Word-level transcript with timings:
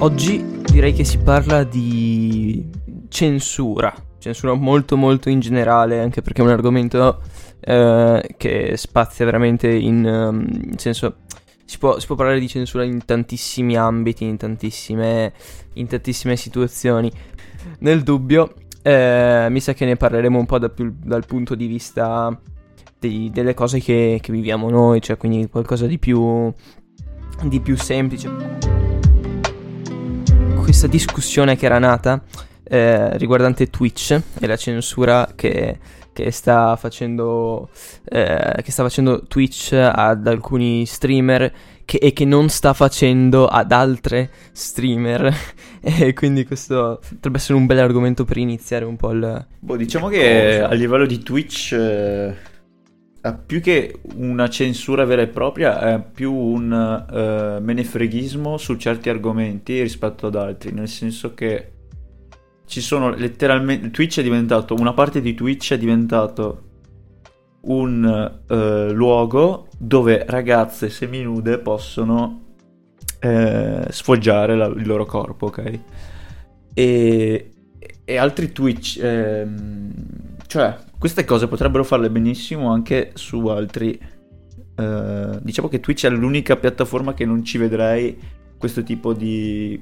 Oggi 0.00 0.60
direi 0.70 0.92
che 0.92 1.02
si 1.02 1.18
parla 1.18 1.64
di 1.64 2.64
censura, 3.08 3.92
censura 4.18 4.54
molto 4.54 4.96
molto 4.96 5.28
in 5.28 5.40
generale, 5.40 6.00
anche 6.00 6.22
perché 6.22 6.40
è 6.40 6.44
un 6.44 6.52
argomento 6.52 7.20
eh, 7.58 8.34
che 8.36 8.76
spazia 8.76 9.24
veramente 9.24 9.68
in, 9.68 10.04
um, 10.04 10.46
in 10.70 10.78
senso... 10.78 11.16
Si 11.64 11.78
può, 11.78 11.98
si 11.98 12.06
può, 12.06 12.14
parlare 12.14 12.38
di 12.38 12.48
censura 12.48 12.84
in 12.84 13.04
tantissimi 13.04 13.76
ambiti, 13.76 14.24
in 14.24 14.38
tantissime, 14.38 15.34
in 15.74 15.86
tantissime 15.86 16.36
situazioni. 16.36 17.10
Nel 17.80 18.02
dubbio, 18.02 18.54
eh, 18.80 19.48
mi 19.50 19.60
sa 19.60 19.74
che 19.74 19.84
ne 19.84 19.96
parleremo 19.96 20.38
un 20.38 20.46
po' 20.46 20.58
da 20.58 20.70
più, 20.70 20.94
dal 20.98 21.26
punto 21.26 21.54
di 21.54 21.66
vista 21.66 22.40
dei, 22.98 23.30
delle 23.30 23.52
cose 23.52 23.80
che, 23.80 24.18
che, 24.22 24.32
viviamo 24.32 24.70
noi, 24.70 25.02
cioè 25.02 25.18
quindi 25.18 25.46
qualcosa 25.48 25.86
di 25.86 25.98
più, 25.98 26.50
di 27.42 27.60
più 27.60 27.76
semplice. 27.76 28.77
Questa 30.68 30.86
discussione 30.86 31.56
che 31.56 31.64
era 31.64 31.78
nata 31.78 32.22
eh, 32.62 33.16
riguardante 33.16 33.70
Twitch 33.70 34.20
e 34.38 34.46
la 34.46 34.56
censura 34.56 35.32
che, 35.34 35.78
che 36.12 36.30
sta 36.30 36.76
facendo 36.76 37.70
eh, 38.04 38.60
che 38.62 38.70
sta 38.70 38.82
facendo 38.82 39.22
Twitch 39.26 39.72
ad 39.72 40.26
alcuni 40.26 40.84
streamer 40.84 41.50
che, 41.86 41.96
e 41.96 42.12
che 42.12 42.26
non 42.26 42.50
sta 42.50 42.74
facendo 42.74 43.46
ad 43.46 43.72
altre 43.72 44.30
streamer. 44.52 45.34
E 45.80 46.12
quindi 46.12 46.44
questo 46.44 47.00
potrebbe 47.08 47.38
essere 47.38 47.54
un 47.54 47.64
bel 47.64 47.78
argomento 47.78 48.24
per 48.24 48.36
iniziare 48.36 48.84
un 48.84 48.96
po' 48.96 49.12
il 49.12 49.46
boh, 49.58 49.76
diciamo 49.76 50.08
che 50.08 50.60
a 50.60 50.74
livello 50.74 51.06
di 51.06 51.20
Twitch 51.20 51.72
eh, 51.72 52.34
più 53.44 53.60
che 53.60 54.00
una 54.14 54.48
censura 54.48 55.04
vera 55.04 55.22
e 55.22 55.26
propria 55.26 55.94
è 55.94 56.02
più 56.02 56.32
un 56.32 56.70
uh, 56.72 57.62
menefreghismo 57.62 58.56
su 58.56 58.76
certi 58.76 59.08
argomenti 59.08 59.82
rispetto 59.82 60.28
ad 60.28 60.36
altri 60.36 60.72
nel 60.72 60.88
senso 60.88 61.34
che 61.34 61.72
ci 62.64 62.80
sono 62.80 63.10
letteralmente 63.10 63.90
Twitch 63.90 64.20
è 64.20 64.22
diventato 64.22 64.74
una 64.74 64.92
parte 64.92 65.20
di 65.20 65.34
Twitch 65.34 65.72
è 65.72 65.78
diventato 65.78 66.68
un 67.62 68.32
uh, 68.48 68.92
luogo 68.92 69.68
dove 69.76 70.24
ragazze 70.26 70.88
seminude 70.88 71.58
possono 71.58 72.42
uh, 73.22 73.90
sfoggiare 73.90 74.56
la, 74.56 74.66
il 74.66 74.86
loro 74.86 75.04
corpo, 75.04 75.46
ok? 75.46 75.80
E, 76.74 77.50
e 78.04 78.16
altri 78.16 78.52
Twitch, 78.52 78.98
ehm, 79.02 79.92
cioè 80.48 80.76
queste 80.98 81.24
cose 81.24 81.46
potrebbero 81.46 81.84
farle 81.84 82.10
benissimo 82.10 82.72
anche 82.72 83.12
su 83.14 83.46
altri. 83.46 84.16
Uh, 84.74 85.38
diciamo 85.42 85.68
che 85.68 85.80
Twitch 85.80 86.06
è 86.06 86.08
l'unica 86.08 86.56
piattaforma 86.56 87.12
che 87.12 87.24
non 87.24 87.44
ci 87.44 87.58
vedrei 87.58 88.16
questo 88.56 88.82
tipo 88.82 89.12
di 89.12 89.80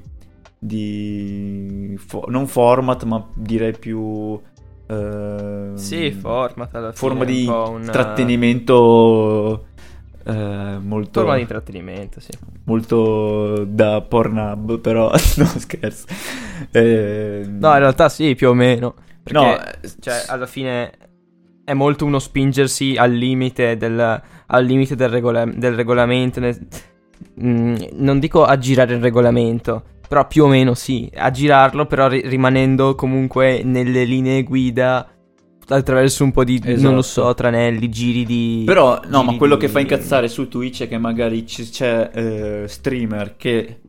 di 0.59 1.95
fo- 1.97 2.25
non 2.27 2.47
format, 2.47 3.03
ma 3.03 3.25
direi 3.33 3.77
più 3.77 3.99
uh, 3.99 4.41
sì, 5.75 6.11
format 6.11 6.75
alla 6.75 6.91
forma 6.91 7.23
di 7.23 7.45
una... 7.47 7.77
intrattenimento 7.77 9.67
uh, 10.25 10.79
molto 10.81 11.19
forma 11.21 11.35
di 11.35 11.41
intrattenimento, 11.41 12.19
sì. 12.19 12.31
Molto 12.65 13.63
da 13.65 14.01
Pornhub, 14.01 14.79
però 14.79 15.09
no, 15.37 15.45
scherzo. 15.45 16.07
Eh, 16.71 17.45
no, 17.47 17.71
in 17.71 17.79
realtà 17.79 18.09
sì, 18.09 18.35
più 18.35 18.49
o 18.49 18.53
meno. 18.53 18.95
Perché, 19.27 19.79
no, 19.81 19.89
cioè, 19.99 20.23
alla 20.27 20.45
fine 20.45 20.91
è 21.63 21.73
molto 21.73 22.05
uno 22.05 22.19
spingersi 22.19 22.95
al 22.97 23.11
limite 23.11 23.75
del, 23.75 24.21
al 24.45 24.65
limite 24.65 24.95
del, 24.95 25.09
regola- 25.09 25.45
del 25.45 25.75
regolamento. 25.75 26.39
Nel, 26.39 26.57
mh, 27.35 27.49
mm, 27.49 27.75
non 27.93 28.19
dico 28.19 28.45
aggirare 28.45 28.95
il 28.95 29.01
regolamento, 29.01 29.83
però 30.07 30.25
più 30.27 30.45
o 30.45 30.47
meno 30.47 30.73
sì, 30.73 31.09
a 31.15 31.29
girarlo, 31.29 31.85
però 31.85 32.07
ri- 32.07 32.25
rimanendo 32.25 32.95
comunque 32.95 33.63
nelle 33.63 34.05
linee 34.05 34.43
guida 34.43 35.11
attraverso 35.67 36.23
un 36.23 36.31
po' 36.31 36.43
di, 36.43 36.61
esatto. 36.63 36.81
non 36.81 36.95
lo 36.95 37.01
so, 37.01 37.33
tranelli, 37.33 37.89
giri 37.89 38.23
di... 38.23 38.63
Però, 38.65 39.01
no, 39.07 39.23
ma 39.23 39.35
quello 39.35 39.55
di... 39.55 39.61
che 39.65 39.67
fa 39.67 39.79
incazzare 39.79 40.29
su 40.29 40.47
Twitch 40.47 40.83
è 40.83 40.87
che 40.87 40.97
magari 40.97 41.43
c- 41.43 41.69
c'è 41.69 42.09
eh, 42.13 42.67
streamer 42.67 43.35
che 43.35 43.81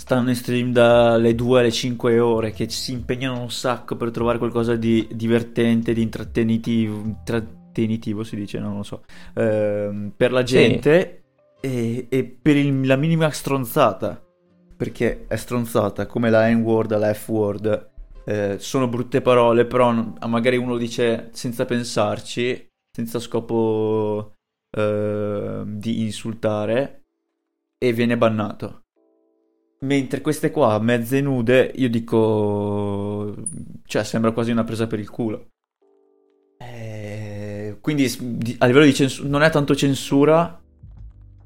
stanno 0.00 0.30
in 0.30 0.34
stream 0.34 0.72
dalle 0.72 1.34
2 1.34 1.60
alle 1.60 1.70
5 1.70 2.18
ore, 2.20 2.52
che 2.52 2.70
si 2.70 2.92
impegnano 2.92 3.42
un 3.42 3.50
sacco 3.50 3.96
per 3.96 4.10
trovare 4.10 4.38
qualcosa 4.38 4.74
di 4.74 5.06
divertente, 5.12 5.92
di 5.92 6.00
intrattenitivo, 6.00 7.02
intrattenitivo 7.04 8.24
si 8.24 8.34
dice, 8.34 8.58
non 8.58 8.76
lo 8.76 8.82
so, 8.82 9.04
eh, 9.34 10.10
per 10.16 10.32
la 10.32 10.42
gente 10.42 11.22
sì. 11.60 11.66
e, 11.66 12.06
e, 12.08 12.24
per 12.24 12.56
il, 12.56 12.86
la 12.86 12.96
minima 12.96 13.28
stronzata 13.28 14.24
perché 14.74 15.26
è 15.28 15.36
stronzata 15.36 16.06
come 16.06 16.30
la 16.30 16.48
N-word, 16.48 16.96
la 16.96 17.12
F-word. 17.12 17.90
Eh, 18.24 18.56
sono 18.58 18.88
brutte 18.88 19.20
parole, 19.20 19.66
però 19.66 19.92
magari 20.26 20.56
uno 20.56 20.78
dice 20.78 21.28
senza 21.32 21.66
pensarci, 21.66 22.68
senza 22.90 23.18
scopo 23.18 24.36
eh, 24.70 25.62
di 25.66 26.00
insultare 26.00 27.02
e 27.76 27.92
viene 27.92 28.16
bannato. 28.16 28.79
Mentre 29.82 30.20
queste 30.20 30.50
qua, 30.50 30.78
mezze 30.78 31.22
nude, 31.22 31.72
io 31.74 31.88
dico... 31.88 33.34
cioè 33.86 34.04
sembra 34.04 34.32
quasi 34.32 34.50
una 34.50 34.64
presa 34.64 34.86
per 34.86 34.98
il 34.98 35.08
culo. 35.08 35.46
Eh, 36.58 37.78
quindi 37.80 38.04
a 38.58 38.66
livello 38.66 38.84
di 38.84 38.92
censura 38.92 39.28
non 39.28 39.42
è 39.42 39.50
tanto 39.50 39.74
censura, 39.74 40.60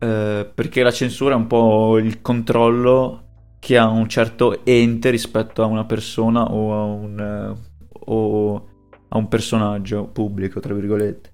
eh, 0.00 0.50
perché 0.52 0.82
la 0.82 0.90
censura 0.90 1.34
è 1.34 1.36
un 1.36 1.46
po' 1.46 1.96
il 1.98 2.20
controllo 2.20 3.22
che 3.60 3.78
ha 3.78 3.88
un 3.88 4.08
certo 4.08 4.64
ente 4.64 5.10
rispetto 5.10 5.62
a 5.62 5.66
una 5.66 5.84
persona 5.84 6.42
o 6.52 6.74
a 6.74 6.82
un, 6.82 7.56
o 7.88 8.68
a 9.08 9.16
un 9.16 9.28
personaggio 9.28 10.08
pubblico, 10.08 10.58
tra 10.58 10.74
virgolette. 10.74 11.32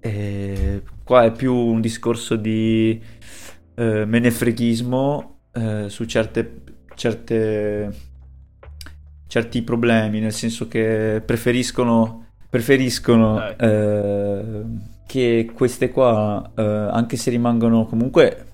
E 0.00 0.82
qua 1.02 1.24
è 1.24 1.32
più 1.32 1.54
un 1.54 1.80
discorso 1.80 2.36
di 2.36 3.00
eh, 3.74 4.04
menefreghismo 4.04 5.33
eh, 5.54 5.88
su 5.88 6.04
certe, 6.04 6.62
certe, 6.94 7.94
certi 9.26 9.62
problemi, 9.62 10.20
nel 10.20 10.32
senso 10.32 10.68
che 10.68 11.22
preferiscono, 11.24 12.26
preferiscono 12.48 13.56
eh, 13.56 14.64
che 15.06 15.50
queste 15.54 15.90
qua, 15.90 16.50
eh, 16.54 16.62
anche 16.62 17.16
se 17.16 17.30
rimangono 17.30 17.86
comunque 17.86 18.46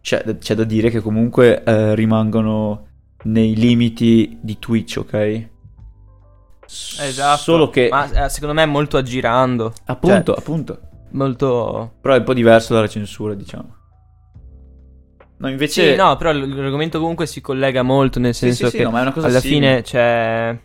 c'è, 0.00 0.38
c'è 0.38 0.54
da 0.54 0.64
dire 0.64 0.90
che 0.90 1.00
comunque 1.00 1.62
eh, 1.62 1.94
rimangono 1.94 2.86
nei 3.24 3.54
limiti 3.54 4.38
di 4.40 4.58
Twitch, 4.58 4.96
ok? 4.98 5.48
Esatto. 7.00 7.40
Solo 7.40 7.68
che... 7.68 7.88
Ma 7.90 8.24
eh, 8.24 8.28
secondo 8.28 8.54
me 8.54 8.62
è 8.62 8.66
molto 8.66 8.96
aggirando. 8.96 9.72
Appunto, 9.86 10.32
cioè, 10.32 10.38
appunto. 10.38 10.80
Molto... 11.10 11.94
Però 12.00 12.14
è 12.14 12.18
un 12.18 12.24
po' 12.24 12.34
diverso 12.34 12.74
dalla 12.74 12.86
censura, 12.86 13.34
diciamo. 13.34 13.76
No, 15.40 15.48
invece... 15.48 15.92
Sì, 15.92 15.96
no, 15.96 16.16
però 16.16 16.32
l'argomento 16.32 16.98
comunque 16.98 17.26
si 17.26 17.40
collega 17.40 17.82
molto, 17.82 18.18
nel 18.18 18.34
senso 18.34 18.66
sì, 18.66 18.70
sì, 18.72 18.76
che 18.76 18.82
no, 18.84 18.90
alla 18.90 19.12
simile. 19.12 19.40
fine 19.40 19.82
c'è... 19.82 20.58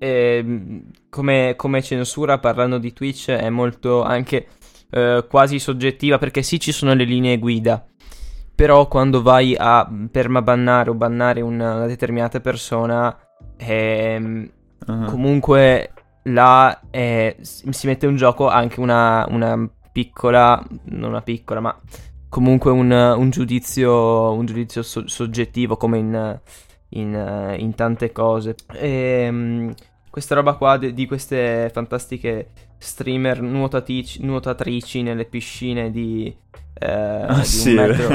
Eh, 0.00 0.82
come, 1.08 1.54
come, 1.56 1.82
censura, 1.82 2.38
parlando 2.38 2.78
di 2.78 2.92
Twitch, 2.92 3.30
è 3.30 3.48
molto 3.48 4.02
anche 4.02 4.46
eh, 4.90 5.24
quasi 5.28 5.58
soggettiva, 5.58 6.18
perché 6.18 6.42
sì, 6.42 6.60
ci 6.60 6.70
sono 6.70 6.92
le 6.92 7.04
linee 7.04 7.38
guida, 7.38 7.84
però 8.54 8.86
quando 8.88 9.22
vai 9.22 9.56
a 9.58 9.90
permabannare 10.10 10.90
o 10.90 10.94
bannare 10.94 11.40
una 11.40 11.86
determinata 11.86 12.40
persona, 12.40 13.16
ehm, 13.56 14.50
uh-huh. 14.86 15.04
comunque 15.06 15.92
là 16.24 16.78
eh, 16.90 17.36
si 17.40 17.86
mette 17.86 18.04
in 18.06 18.16
gioco 18.16 18.48
anche 18.48 18.80
una, 18.80 19.26
una, 19.30 19.68
piccola, 19.90 20.62
non 20.90 21.10
una 21.10 21.22
piccola, 21.22 21.60
ma 21.60 21.76
comunque 22.28 22.70
un, 22.70 22.90
un 22.90 23.30
giudizio, 23.30 24.32
un 24.32 24.46
giudizio 24.46 24.82
so- 24.82 25.06
soggettivo 25.08 25.76
come 25.76 25.98
in, 25.98 26.40
in, 26.90 27.56
in 27.58 27.74
tante 27.74 28.12
cose. 28.12 28.54
E, 28.72 28.88
ehm, 29.26 29.74
questa 30.10 30.34
roba 30.34 30.54
qua 30.54 30.76
de- 30.78 30.94
di 30.94 31.06
queste 31.06 31.70
fantastiche 31.72 32.50
streamer 32.78 33.40
nuotatici, 33.40 34.24
nuotatrici 34.24 35.02
nelle 35.02 35.24
piscine 35.24 35.90
di 35.90 36.34
eh, 36.74 36.86
ah, 36.86 37.42
sì, 37.42 37.74
metro, 37.74 38.08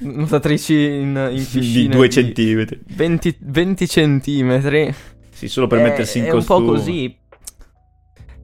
nuotatrici 0.00 0.74
in, 0.74 1.28
in 1.30 1.46
piscine 1.50 1.88
di 1.88 1.88
2 1.88 2.08
centimetri. 2.10 2.80
20, 2.86 3.36
20 3.40 3.88
centimetri. 3.88 4.94
Sì 5.30 5.48
solo 5.48 5.66
per 5.66 5.78
è, 5.78 5.82
mettersi 5.82 6.18
in 6.18 6.24
è 6.24 6.30
costume 6.30 6.58
è 6.58 6.60
un 6.60 6.66
po' 6.66 6.72
così. 6.72 7.18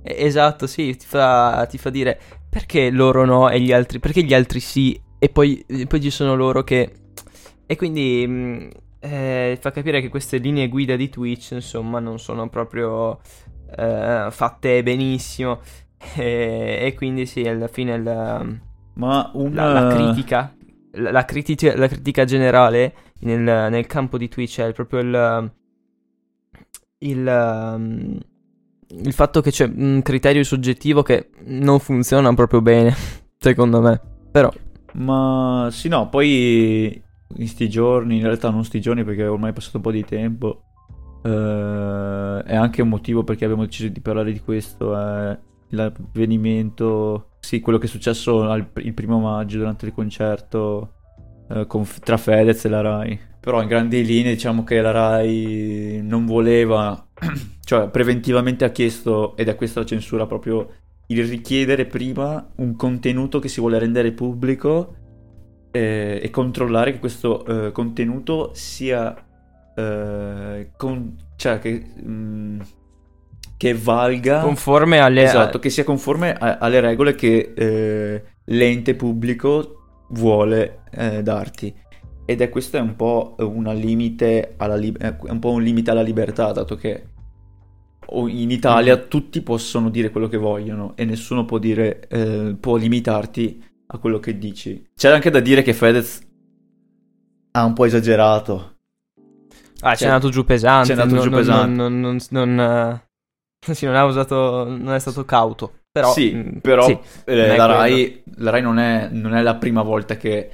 Esatto 0.06 0.67
sì 0.67 0.94
ti 0.97 1.06
fa, 1.06 1.67
ti 1.69 1.79
fa, 1.79 1.88
dire 1.88 2.20
perché 2.55 2.89
loro 2.91 3.25
no 3.25 3.51
e 3.51 3.61
gli 3.61 3.73
altri 3.73 3.99
perché 3.99 4.23
gli 4.23 4.33
altri 4.33 4.61
sì? 4.61 4.97
E 5.19 5.29
poi, 5.29 5.65
e 5.67 5.87
poi 5.89 6.01
ci 6.01 6.11
sono 6.11 6.37
loro 6.37 6.62
che 6.62 6.93
e 7.67 7.75
quindi 7.75 8.25
mm, 8.25 8.69
eh, 9.01 9.59
fa 9.61 9.73
capire 9.73 10.01
che 10.01 10.09
queste 10.09 10.37
linee 10.37 10.69
guida 10.69 10.95
di 10.95 11.09
Twitch 11.09 11.51
insomma 11.51 11.99
non 11.99 12.21
sono 12.21 12.49
proprio 12.49 13.19
eh, 13.77 14.29
fatte 14.31 14.83
benissimo. 14.85 15.61
E, 16.15 16.79
e, 16.83 16.95
quindi 16.95 17.27
sì 17.27 17.41
alla 17.41 17.67
fine 17.67 17.95
il 17.95 18.61
ma 18.95 19.31
una... 19.35 19.73
la, 19.73 19.81
la 19.81 19.95
critica 19.95 20.55
la, 20.93 21.11
la, 21.11 21.25
critica, 21.25 21.77
la 21.77 21.89
critica, 21.89 22.25
generale 22.25 22.95
nel, 23.21 23.41
nel, 23.41 23.87
campo 23.87 24.19
di 24.19 24.29
Twitch 24.29 24.61
è 24.61 24.73
proprio 24.73 25.01
il, 25.01 25.53
il, 26.99 27.27
um, 27.27 28.19
il 28.88 29.12
fatto 29.12 29.40
che 29.40 29.50
c'è 29.50 29.70
un 29.75 30.00
criterio 30.02 30.44
soggettivo 30.44 31.02
che 31.02 31.31
non 31.46 31.78
funziona 31.78 32.32
proprio 32.34 32.62
bene, 32.62 32.94
secondo 33.38 33.81
me. 33.81 34.00
Però. 34.31 34.52
Ma 34.94 35.69
sì, 35.70 35.88
no, 35.88 36.08
poi 36.08 37.02
in 37.36 37.48
sti 37.48 37.69
giorni, 37.69 38.16
in 38.16 38.25
realtà 38.25 38.50
non 38.50 38.64
sti 38.64 38.81
giorni 38.81 39.04
perché 39.04 39.26
ormai 39.26 39.50
è 39.50 39.52
passato 39.52 39.78
un 39.78 39.82
po' 39.82 39.90
di 39.90 40.04
tempo. 40.04 40.62
Uh, 41.22 42.42
è 42.42 42.54
anche 42.54 42.82
un 42.82 42.88
motivo 42.88 43.25
perché 43.25 43.44
abbiamo 43.44 43.64
deciso 43.64 43.88
di 43.88 44.00
parlare 44.00 44.32
di 44.32 44.40
questo. 44.40 44.96
È 44.96 45.38
l'avvenimento, 45.70 47.31
sì, 47.40 47.60
quello 47.60 47.78
che 47.78 47.86
è 47.86 47.88
successo 47.88 48.48
al, 48.48 48.70
il 48.76 48.94
primo 48.94 49.19
maggio 49.19 49.58
durante 49.58 49.86
il 49.86 49.92
concerto 49.92 50.92
uh, 51.48 51.66
con, 51.66 51.86
tra 52.00 52.16
Fedez 52.16 52.64
e 52.64 52.69
la 52.69 52.81
Rai. 52.81 53.20
Però 53.44 53.61
in 53.61 53.69
grandi 53.69 54.02
linee 54.06 54.32
diciamo 54.32 54.64
che 54.64 54.81
la 54.81 54.91
Rai 54.91 56.00
non 56.02 56.25
voleva, 56.25 57.08
cioè 57.62 57.91
preventivamente 57.91 58.64
ha 58.64 58.70
chiesto, 58.70 59.37
ed 59.37 59.49
è 59.49 59.55
questa 59.55 59.81
la 59.81 59.87
censura 59.87 60.25
proprio, 60.25 60.76
il 61.08 61.26
richiedere 61.26 61.85
prima 61.85 62.52
un 62.56 62.75
contenuto 62.75 63.41
che 63.41 63.49
si 63.49 63.61
vuole 63.61 63.79
rendere 63.79 64.12
pubblico 64.12 64.94
eh, 65.73 66.20
e 66.23 66.31
controllare 66.31 66.93
che 66.93 66.99
questo 66.99 67.44
eh, 67.67 67.70
contenuto 67.73 68.52
sia 68.55 69.14
eh, 69.76 70.70
con, 70.75 71.14
cioè 71.37 71.58
che, 71.58 71.85
mh, 72.02 72.11
mm, 72.11 72.61
che 73.58 73.75
valga 73.75 74.41
conforme 74.41 75.00
alle 75.00 75.23
esatto, 75.23 75.58
che 75.58 75.69
sia 75.69 75.85
conforme 75.85 76.32
a, 76.32 76.56
alle 76.56 76.81
regole 76.81 77.14
che 77.14 77.52
eh, 77.55 78.23
l'ente 78.44 78.94
pubblico 78.94 79.81
vuole 80.11 80.85
eh, 80.93 81.23
darti 81.23 81.75
ed 82.25 82.41
è 82.41 82.49
questo 82.49 82.76
è 82.76 82.81
un 82.81 82.97
po' 82.97 83.35
una 83.38 83.73
limite 83.73 84.55
alla 84.56 84.76
li- 84.76 84.94
è 84.99 85.15
un 85.21 85.38
po' 85.38 85.50
un 85.50 85.62
limite 85.62 85.91
alla 85.91 86.03
libertà 86.03 86.53
dato 86.53 86.76
che 86.76 87.09
in 88.11 88.50
Italia 88.50 88.97
mm. 88.97 89.09
tutti 89.09 89.41
possono 89.41 89.91
dire 89.91 90.11
quello 90.11 90.29
che 90.29 90.37
vogliono 90.37 90.93
e 90.97 91.05
nessuno 91.05 91.44
può 91.44 91.59
dire 91.59 92.06
eh, 92.09 92.56
può 92.59 92.76
limitarti 92.76 93.65
a 93.87 93.99
quello 93.99 94.19
che 94.19 94.38
dici 94.38 94.91
c'è 94.94 95.11
anche 95.11 95.31
da 95.31 95.41
dire 95.41 95.62
che 95.62 95.73
Fedez 95.73 96.21
ha 97.53 97.65
un 97.65 97.73
po' 97.73 97.85
esagerato 97.85 98.75
Ah, 99.87 99.94
c'è 99.94 100.06
andato 100.06 100.31
giù 100.31 100.44
pesante. 100.44 100.94
C'è 100.94 101.00
andato 101.00 101.15
non, 101.15 101.25
giù 101.25 101.31
pesante. 101.31 101.77
Non, 101.77 102.00
non, 102.00 102.19
non, 102.31 102.61
eh, 103.69 103.73
sì, 103.75 103.85
non 103.85 103.94
ha 103.94 104.05
usato, 104.05 104.65
non 104.65 104.94
è 104.94 104.99
stato 104.99 105.25
cauto. 105.27 105.81
Però, 105.93 106.11
sì, 106.12 106.32
mm, 106.35 106.56
però 106.59 106.87
sì, 106.87 106.99
eh, 107.27 107.56
la, 107.56 107.67
Rai, 107.67 108.23
la, 108.37 108.50
Rai, 108.50 108.62
non 108.62 108.79
è, 108.79 109.09
non 109.12 109.35
è 109.35 109.43
la 109.43 109.55
prima 109.56 109.82
volta 109.82 110.17
che 110.17 110.50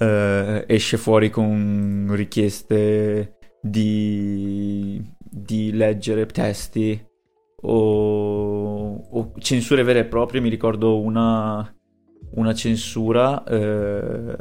eh, 0.00 0.64
esce 0.66 0.96
fuori 0.96 1.28
con 1.28 2.08
richieste 2.10 3.36
di, 3.60 5.02
di 5.18 5.72
leggere 5.72 6.24
testi 6.24 7.06
o, 7.62 8.94
o, 8.94 9.32
censure 9.38 9.82
vere 9.82 10.00
e 10.00 10.04
proprie. 10.06 10.40
Mi 10.40 10.48
ricordo 10.48 10.98
una, 11.00 11.70
una 12.36 12.54
censura, 12.54 13.44
eh, 13.44 14.36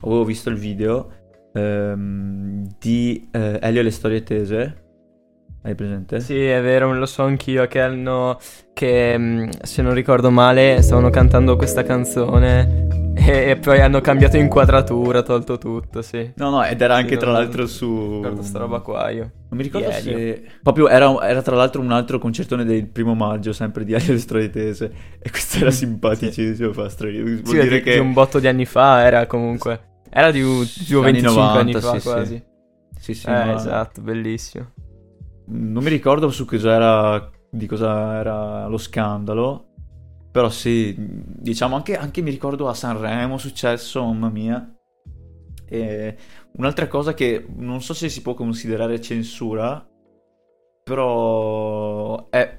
avevo 0.00 0.24
visto 0.24 0.50
il 0.50 0.56
video 0.56 1.10
ehm, 1.54 2.76
di 2.78 3.28
eh, 3.32 3.58
Elio 3.62 3.80
e 3.80 3.84
le 3.84 3.90
storie 3.90 4.22
tese. 4.22 4.82
Hai 5.62 5.74
presente? 5.74 6.20
Sì, 6.20 6.44
è 6.44 6.60
vero, 6.60 6.92
lo 6.92 7.06
so 7.06 7.22
anch'io 7.22 7.66
che 7.68 7.80
hanno 7.80 8.38
che 8.74 9.16
mm, 9.16 9.48
se 9.62 9.80
non 9.80 9.94
ricordo 9.94 10.30
male 10.30 10.82
stavano 10.82 11.08
cantando 11.08 11.56
questa 11.56 11.82
canzone 11.82 13.03
e, 13.14 13.56
poi 13.56 13.80
hanno 13.80 14.00
cambiato 14.00 14.36
inquadratura, 14.36 15.22
tolto 15.22 15.58
tutto, 15.58 16.02
sì. 16.02 16.32
No, 16.36 16.50
no, 16.50 16.64
ed 16.64 16.80
era 16.80 16.94
anche 16.94 17.14
sì, 17.14 17.18
tra 17.18 17.30
l'altro 17.32 17.66
su 17.66 18.16
Ricordo 18.16 18.42
sta 18.42 18.58
roba 18.58 18.80
qua 18.80 19.10
io. 19.10 19.30
Non 19.48 19.58
mi 19.58 19.62
ricordo 19.62 19.90
se 19.92 20.42
proprio 20.62 20.88
era, 20.88 21.26
era, 21.26 21.42
tra 21.42 21.54
l'altro 21.56 21.80
un 21.80 21.92
altro 21.92 22.18
concertone 22.18 22.64
del 22.64 22.88
primo 22.88 23.14
maggio, 23.14 23.52
sempre 23.52 23.84
di 23.84 23.92
Elio 23.92 24.10
e 24.10 24.12
le 24.12 24.18
storie 24.18 24.50
tese 24.50 24.92
e 25.18 25.30
questo 25.30 25.58
era 25.58 25.70
simpaticissimo, 25.70 26.72
sì. 26.72 26.74
fa 26.74 26.88
strano. 26.88 27.22
Vuol 27.22 27.42
sì, 27.44 27.60
dire 27.60 27.78
di, 27.78 27.82
che 27.82 27.92
di 27.94 27.98
un 27.98 28.12
botto 28.12 28.38
di 28.38 28.48
anni 28.48 28.64
fa 28.64 29.04
era 29.04 29.26
comunque 29.26 29.92
era 30.16 30.30
di, 30.30 30.42
di 30.42 30.94
25 30.94 31.20
90, 31.22 31.58
anni 31.58 31.72
fa 31.72 31.98
sì, 31.98 32.08
quasi. 32.08 32.44
Sì, 32.96 33.14
sì, 33.14 33.26
eh, 33.26 33.50
esatto, 33.50 34.00
bellissimo. 34.00 34.70
Non 35.46 35.82
mi 35.82 35.90
ricordo 35.90 36.30
su 36.30 36.44
cosa 36.44 36.72
era, 36.72 37.30
di 37.50 37.66
cosa 37.66 38.20
era 38.20 38.68
lo 38.68 38.78
scandalo, 38.78 39.73
però 40.34 40.50
sì, 40.50 40.96
diciamo 40.98 41.76
anche, 41.76 41.96
anche 41.96 42.20
mi 42.20 42.32
ricordo 42.32 42.68
a 42.68 42.74
Sanremo 42.74 43.38
successo, 43.38 44.02
mamma 44.02 44.30
mia. 44.30 44.68
E 45.64 46.16
un'altra 46.54 46.88
cosa 46.88 47.14
che 47.14 47.46
non 47.54 47.80
so 47.80 47.94
se 47.94 48.08
si 48.08 48.20
può 48.20 48.34
considerare 48.34 49.00
censura, 49.00 49.88
però 50.82 52.28
è, 52.30 52.56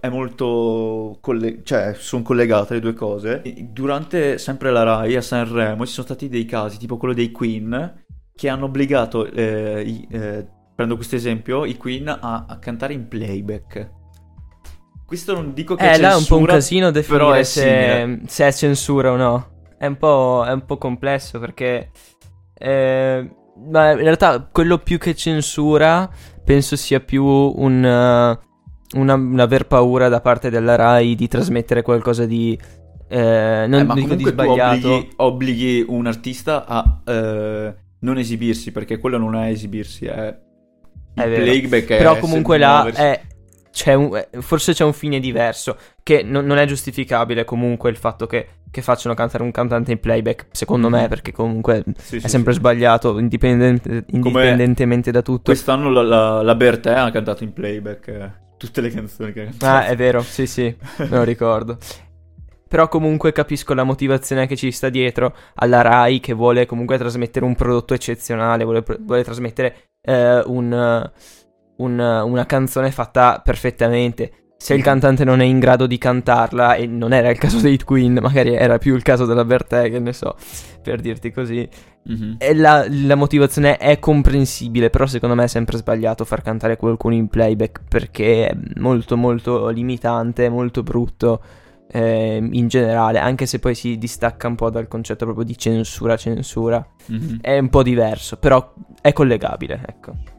è 0.00 0.08
molto 0.08 1.18
coll- 1.20 1.62
cioè 1.62 1.94
sono 1.94 2.24
collegate 2.24 2.74
le 2.74 2.80
due 2.80 2.94
cose. 2.94 3.44
Durante 3.70 4.36
sempre 4.38 4.72
la 4.72 4.82
Rai 4.82 5.14
a 5.14 5.22
Sanremo 5.22 5.86
ci 5.86 5.92
sono 5.92 6.06
stati 6.06 6.28
dei 6.28 6.46
casi, 6.46 6.78
tipo 6.78 6.96
quello 6.96 7.14
dei 7.14 7.30
Queen, 7.30 8.06
che 8.34 8.48
hanno 8.48 8.64
obbligato, 8.64 9.24
eh, 9.30 9.84
i, 9.86 10.08
eh, 10.10 10.44
prendo 10.74 10.96
questo 10.96 11.14
esempio, 11.14 11.64
i 11.64 11.76
Queen 11.76 12.08
a, 12.08 12.46
a, 12.48 12.58
cantare 12.58 12.92
in 12.92 13.06
playback. 13.06 13.95
Questo 15.06 15.32
non 15.34 15.54
dico 15.54 15.76
che 15.76 15.84
eh, 15.84 15.92
è 15.92 15.98
censura, 15.98 16.08
là 16.08 16.14
è 16.14 16.18
un 16.18 16.26
po' 16.26 16.36
un 16.36 16.44
casino 16.44 16.90
definire 16.90 17.44
se, 17.44 18.20
se, 18.26 18.46
è 18.46 18.52
censura 18.52 19.12
o 19.12 19.16
no. 19.16 19.50
È 19.78 19.86
un 19.86 19.96
po', 19.96 20.44
è 20.46 20.52
un 20.52 20.64
po 20.64 20.76
complesso 20.78 21.38
perché... 21.38 21.90
Eh, 22.58 23.30
ma 23.70 23.90
in 23.92 23.98
realtà 23.98 24.48
quello 24.50 24.78
più 24.78 24.98
che 24.98 25.14
censura 25.14 26.10
penso 26.44 26.76
sia 26.76 27.00
più 27.00 27.24
un... 27.24 28.38
Uh, 28.40 28.44
un, 28.94 29.08
un 29.08 29.40
aver 29.40 29.66
paura 29.66 30.08
da 30.08 30.20
parte 30.20 30.48
della 30.48 30.76
Rai 30.76 31.16
di 31.16 31.26
trasmettere 31.26 31.82
qualcosa 31.82 32.24
di 32.24 32.56
eh, 33.08 33.66
non 33.68 33.80
eh, 33.80 33.84
ma 33.84 33.94
dico 33.94 34.14
di 34.14 34.24
sbagliato. 34.24 34.88
Obblighi, 34.88 35.12
obblighi, 35.16 35.84
un 35.88 36.06
artista 36.06 36.66
a 36.66 37.02
eh, 37.04 37.74
non 38.00 38.18
esibirsi, 38.18 38.72
perché 38.72 38.98
quello 38.98 39.18
non 39.18 39.36
è 39.36 39.48
esibirsi, 39.48 40.06
è, 40.06 40.36
è 41.14 41.22
playback. 41.22 41.86
Però 41.86 42.18
comunque 42.18 42.58
là 42.58 42.86
è, 42.86 43.20
c'è 43.76 43.92
un, 43.92 44.16
eh, 44.16 44.40
forse 44.40 44.72
c'è 44.72 44.84
un 44.84 44.94
fine 44.94 45.20
diverso, 45.20 45.76
che 46.02 46.22
non, 46.22 46.46
non 46.46 46.56
è 46.56 46.64
giustificabile 46.64 47.44
comunque 47.44 47.90
il 47.90 47.98
fatto 47.98 48.26
che, 48.26 48.48
che, 48.70 48.80
facciano 48.80 49.14
cantare 49.14 49.42
un 49.42 49.50
cantante 49.50 49.92
in 49.92 50.00
playback, 50.00 50.46
secondo 50.52 50.88
mm-hmm. 50.88 51.02
me, 51.02 51.08
perché 51.08 51.30
comunque 51.30 51.84
sì, 51.98 52.16
è 52.16 52.20
sì, 52.20 52.28
sempre 52.28 52.54
sì. 52.54 52.58
sbagliato, 52.60 53.18
indipendente, 53.18 54.04
indipendentemente 54.12 55.10
da 55.10 55.20
tutto. 55.20 55.42
Quest'anno 55.50 55.90
la, 55.90 56.02
la, 56.02 56.40
la 56.40 56.54
Bertè 56.54 56.92
ha 56.94 57.10
cantato 57.10 57.44
in 57.44 57.52
playback. 57.52 58.08
Eh 58.08 58.44
tutte 58.56 58.80
le 58.80 58.88
canzoni 58.88 59.34
che 59.34 59.42
ha 59.42 59.44
cantato. 59.44 59.66
Ah, 59.66 59.86
è 59.86 59.94
vero, 59.96 60.22
sì, 60.22 60.46
sì, 60.46 60.74
me 60.96 61.08
lo 61.08 61.24
ricordo. 61.24 61.76
Però 62.66 62.88
comunque 62.88 63.30
capisco 63.32 63.74
la 63.74 63.84
motivazione 63.84 64.46
che 64.46 64.56
ci 64.56 64.72
sta 64.72 64.88
dietro 64.88 65.36
alla 65.56 65.82
Rai 65.82 66.18
che 66.18 66.32
vuole 66.32 66.64
comunque 66.64 66.96
trasmettere 66.96 67.44
un 67.44 67.54
prodotto 67.54 67.92
eccezionale, 67.92 68.64
vuole, 68.64 68.82
vuole 69.00 69.22
trasmettere 69.22 69.90
eh, 70.00 70.40
un, 70.46 71.10
un, 71.76 71.98
una 71.98 72.46
canzone 72.46 72.90
fatta 72.90 73.40
perfettamente. 73.42 74.32
Se 74.58 74.74
il 74.74 74.82
cantante 74.82 75.22
non 75.24 75.40
è 75.40 75.44
in 75.44 75.58
grado 75.58 75.86
di 75.86 75.98
cantarla, 75.98 76.76
e 76.76 76.86
non 76.86 77.12
era 77.12 77.28
il 77.28 77.38
caso 77.38 77.58
dei 77.60 77.78
Queen, 77.78 78.18
magari 78.20 78.54
era 78.54 78.78
più 78.78 78.94
il 78.94 79.02
caso 79.02 79.26
della 79.26 79.44
Bertè, 79.44 79.90
che 79.90 79.98
ne 79.98 80.12
so, 80.12 80.34
per 80.82 81.00
dirti 81.00 81.30
così, 81.30 81.68
Mm-hmm. 82.08 82.60
La, 82.60 82.86
la, 82.88 83.16
motivazione 83.16 83.78
è 83.78 83.98
comprensibile, 83.98 84.90
però 84.90 85.06
secondo 85.06 85.34
me 85.34 85.44
è 85.44 85.48
sempre 85.48 85.76
sbagliato 85.76 86.24
far 86.24 86.40
cantare 86.40 86.76
qualcuno 86.76 87.14
in 87.14 87.26
playback 87.26 87.80
perché 87.88 88.48
è 88.48 88.56
molto 88.76 89.16
molto 89.16 89.68
limitante, 89.68 90.48
molto 90.48 90.84
brutto 90.84 91.42
eh, 91.90 92.48
in 92.48 92.68
generale, 92.68 93.18
anche 93.18 93.46
se 93.46 93.58
poi 93.58 93.74
si 93.74 93.98
distacca 93.98 94.46
un 94.46 94.54
po' 94.54 94.70
dal 94.70 94.86
concetto 94.86 95.24
proprio 95.24 95.44
di 95.44 95.58
censura, 95.58 96.16
censura. 96.16 96.86
Mm-hmm. 97.10 97.38
È 97.40 97.58
un 97.58 97.68
po' 97.68 97.82
diverso, 97.82 98.36
però 98.36 98.72
è 99.00 99.12
collegabile, 99.12 99.82
ecco. 99.84 100.35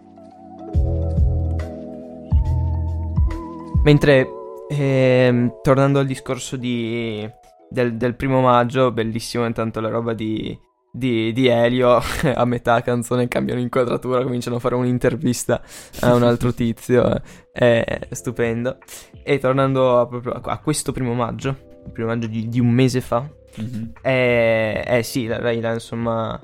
Mentre, 3.84 4.28
eh, 4.70 5.52
tornando 5.62 6.00
al 6.00 6.06
discorso 6.06 6.58
di, 6.58 7.30
del, 7.70 7.96
del 7.96 8.16
primo 8.16 8.42
maggio, 8.42 8.92
bellissimo 8.92 9.46
intanto 9.46 9.80
la 9.80 9.90
roba 9.90 10.14
di 10.14 10.58
di, 10.98 11.32
di, 11.32 11.48
Elio 11.48 12.02
a 12.34 12.46
metà 12.46 12.82
canzone 12.82 13.28
cambiano 13.28 13.60
inquadratura, 13.60 14.24
cominciano 14.24 14.56
a 14.56 14.60
fare 14.60 14.76
un'intervista 14.76 15.62
a 16.02 16.14
un 16.16 16.24
altro 16.24 16.54
tizio, 16.54 17.22
è 17.52 18.00
stupendo. 18.12 18.78
E 19.24 19.38
tornando 19.38 20.00
a, 20.00 20.08
proprio 20.08 20.34
a, 20.34 20.58
questo 20.58 20.92
primo 20.92 21.14
maggio, 21.14 21.50
il 21.86 21.92
primo 21.92 22.10
maggio 22.10 22.28
di, 22.28 22.48
di 22.48 22.60
un 22.60 22.70
mese 22.70 23.02
fa, 23.02 23.30
mm-hmm. 23.62 23.84
è, 24.02 24.84
eh 24.88 25.04
sì, 25.04 25.28
la 25.28 25.40
Raila 25.40 25.74
insomma 25.74 26.40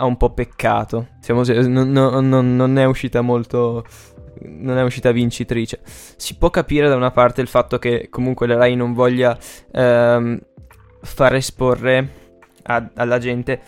ha 0.00 0.04
un 0.06 0.16
po' 0.16 0.32
peccato, 0.32 1.08
Siamo, 1.20 1.42
non, 1.44 1.90
non, 1.90 2.56
non 2.56 2.78
è 2.78 2.84
uscita 2.84 3.20
molto 3.20 3.84
non 4.42 4.78
è 4.78 4.82
uscita 4.82 5.10
vincitrice. 5.12 5.80
Si 5.84 6.36
può 6.36 6.48
capire 6.48 6.88
da 6.88 6.96
una 6.96 7.10
parte 7.10 7.42
il 7.42 7.46
fatto 7.48 7.78
che 7.78 8.08
comunque 8.08 8.46
la 8.46 8.56
Rai 8.56 8.74
non 8.74 8.94
voglia 8.94 9.36
ehm, 9.70 10.40
far 11.02 11.34
esporre 11.34 12.38
a, 12.62 12.90
alla 12.94 13.18
gente 13.18 13.60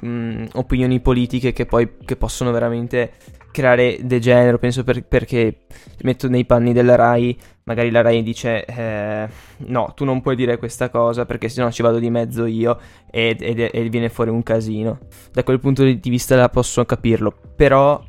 mh, 0.00 0.08
mm, 0.08 0.44
opinioni 0.54 1.00
politiche 1.00 1.52
che 1.52 1.66
poi 1.66 1.96
che 2.04 2.16
possono 2.16 2.52
veramente 2.52 3.12
creare 3.54 3.98
degenero, 4.02 4.58
penso 4.58 4.82
per, 4.82 5.04
perché 5.04 5.58
metto 6.02 6.28
nei 6.28 6.44
panni 6.44 6.72
della 6.72 6.96
RAI, 6.96 7.38
magari 7.62 7.92
la 7.92 8.00
RAI 8.00 8.24
dice 8.24 8.64
eh, 8.64 9.28
no, 9.58 9.92
tu 9.94 10.04
non 10.04 10.20
puoi 10.20 10.34
dire 10.34 10.58
questa 10.58 10.90
cosa 10.90 11.24
perché 11.24 11.48
sennò 11.48 11.70
ci 11.70 11.82
vado 11.82 12.00
di 12.00 12.10
mezzo 12.10 12.46
io 12.46 12.76
e, 13.08 13.36
e, 13.38 13.70
e 13.72 13.88
viene 13.88 14.08
fuori 14.08 14.30
un 14.30 14.42
casino. 14.42 14.98
Da 15.32 15.44
quel 15.44 15.60
punto 15.60 15.84
di 15.84 16.10
vista 16.10 16.34
la 16.34 16.48
posso 16.48 16.84
capirlo, 16.84 17.32
però 17.54 18.02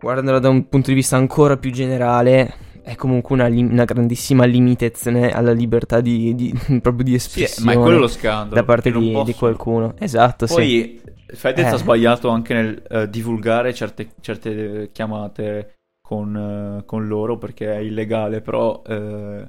guardandola 0.00 0.38
da 0.38 0.48
un 0.48 0.66
punto 0.70 0.88
di 0.88 0.94
vista 0.94 1.16
ancora 1.16 1.58
più 1.58 1.70
generale 1.70 2.54
è 2.82 2.96
comunque 2.96 3.34
una, 3.34 3.48
li- 3.48 3.62
una 3.62 3.84
grandissima 3.84 4.44
limitazione 4.46 5.32
alla 5.32 5.52
libertà 5.52 6.00
di, 6.00 6.34
di, 6.34 6.52
proprio 6.80 7.04
di 7.04 7.14
espressione. 7.14 7.48
Sì, 7.48 7.64
ma 7.64 7.72
è 7.72 7.76
quello 7.76 7.98
lo 7.98 8.08
scandalo. 8.08 8.54
Da 8.54 8.64
parte 8.64 8.90
di, 8.90 9.22
di, 9.22 9.34
qualcuno. 9.34 9.94
Esatto, 9.98 10.46
Poi, 10.46 10.66
sì. 10.66 11.11
Fedez 11.32 11.66
eh. 11.66 11.74
ha 11.74 11.76
sbagliato 11.76 12.28
anche 12.28 12.54
nel 12.54 12.82
uh, 12.88 13.06
divulgare 13.06 13.72
certe, 13.74 14.12
certe, 14.20 14.90
chiamate 14.92 15.76
con, 16.00 16.34
uh, 16.34 16.84
con, 16.84 17.06
loro 17.06 17.38
perché 17.38 17.72
è 17.72 17.78
illegale, 17.78 18.40
però... 18.40 18.82
Uh, 18.86 19.48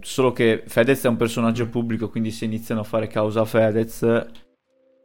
solo 0.00 0.32
che 0.32 0.62
Fedez 0.66 1.04
è 1.04 1.08
un 1.08 1.16
personaggio 1.16 1.68
pubblico, 1.68 2.08
quindi 2.08 2.30
se 2.30 2.44
iniziano 2.44 2.82
a 2.82 2.84
fare 2.84 3.06
causa 3.06 3.40
a 3.40 3.44
Fedez... 3.44 4.02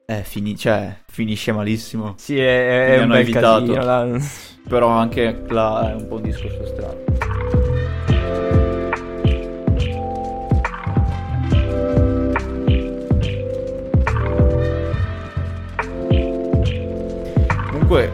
Eh, 0.07 0.21
fini- 0.23 0.55
cioè, 0.55 0.95
finisce 1.07 1.51
malissimo. 1.51 2.13
Sì, 2.17 2.37
è, 2.37 2.95
è 2.95 3.01
un 3.01 3.09
bel 3.09 3.21
evitato. 3.21 3.73
Casino, 3.73 4.19
Però 4.67 4.89
anche 4.89 5.43
là 5.47 5.91
è 5.91 5.95
un 5.95 6.07
po' 6.07 6.15
un 6.15 6.21
discorso 6.21 6.65
strano. 6.67 7.14
Comunque, 17.87 18.11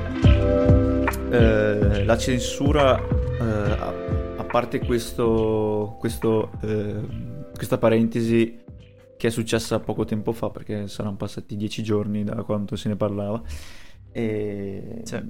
eh, 1.31 2.03
la 2.03 2.17
censura, 2.17 2.99
eh, 2.99 4.35
a, 4.37 4.43
parte 4.43 4.79
questo, 4.79 5.95
questo, 5.97 6.51
eh, 6.61 6.99
questa 7.55 7.77
parentesi 7.77 8.65
che 9.15 9.27
è 9.27 9.29
successa 9.29 9.79
poco 9.79 10.03
tempo 10.03 10.33
fa, 10.33 10.49
perché 10.49 10.89
saranno 10.89 11.15
passati 11.15 11.55
dieci 11.55 11.83
giorni 11.83 12.25
da 12.25 12.43
quando 12.43 12.75
se 12.75 12.89
ne 12.89 12.97
parlava, 12.97 13.41
e, 14.11 15.03
cioè, 15.05 15.23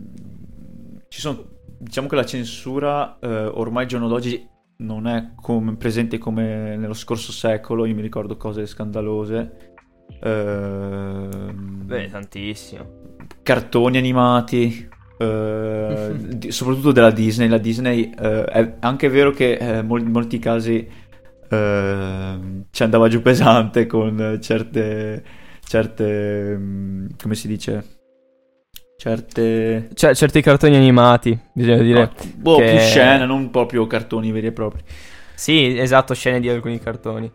ci 1.07 1.19
sono, 1.19 1.45
diciamo 1.77 2.07
che 2.07 2.15
la 2.15 2.25
censura 2.25 3.19
eh, 3.19 3.45
ormai 3.45 3.83
al 3.83 3.89
giorno 3.89 4.07
d'oggi 4.07 4.50
non 4.77 5.05
è 5.05 5.33
come, 5.36 5.75
presente 5.75 6.17
come 6.17 6.75
nello 6.77 6.95
scorso 6.95 7.31
secolo, 7.31 7.86
io 7.86 7.93
mi 7.93 8.01
ricordo 8.01 8.38
cose 8.38 8.65
scandalose. 8.65 9.75
Ehm, 10.19 11.86
Beh, 11.86 12.10
tantissimo 12.10 13.00
cartoni 13.43 13.98
animati, 13.98 14.89
eh, 15.17 16.15
soprattutto 16.50 16.91
della 16.91 17.12
Disney. 17.12 17.48
La 17.48 17.57
Disney 17.57 18.12
eh, 18.17 18.43
è 18.45 18.75
anche 18.79 19.10
vero 19.10 19.31
che 19.31 19.53
eh, 19.53 19.79
in 19.79 20.10
molti 20.12 20.39
casi 20.39 20.88
eh, 21.50 22.39
ci 22.69 22.83
andava 22.83 23.07
giù 23.07 23.21
pesante 23.21 23.86
con 23.86 24.38
certe, 24.41 25.24
certe 25.63 26.57
mm, 26.57 27.07
come 27.21 27.36
si 27.36 27.48
dice? 27.48 28.00
Certe... 29.01 29.89
Cioè, 29.95 30.13
certi 30.13 30.41
cartoni 30.41 30.75
animati, 30.75 31.38
bisogna 31.53 31.81
dire. 31.81 32.00
No, 32.01 32.12
boh, 32.36 32.57
che... 32.57 32.65
più 32.69 32.77
scene, 32.77 33.25
non 33.25 33.50
proprio 33.50 33.88
cartoni 33.88 34.31
veri 34.31 34.48
e 34.48 34.51
propri. 34.51 34.83
Sì, 35.33 35.75
esatto, 35.75 36.13
scene 36.13 36.39
di 36.39 36.48
alcuni 36.48 36.79
cartoni. 36.79 37.31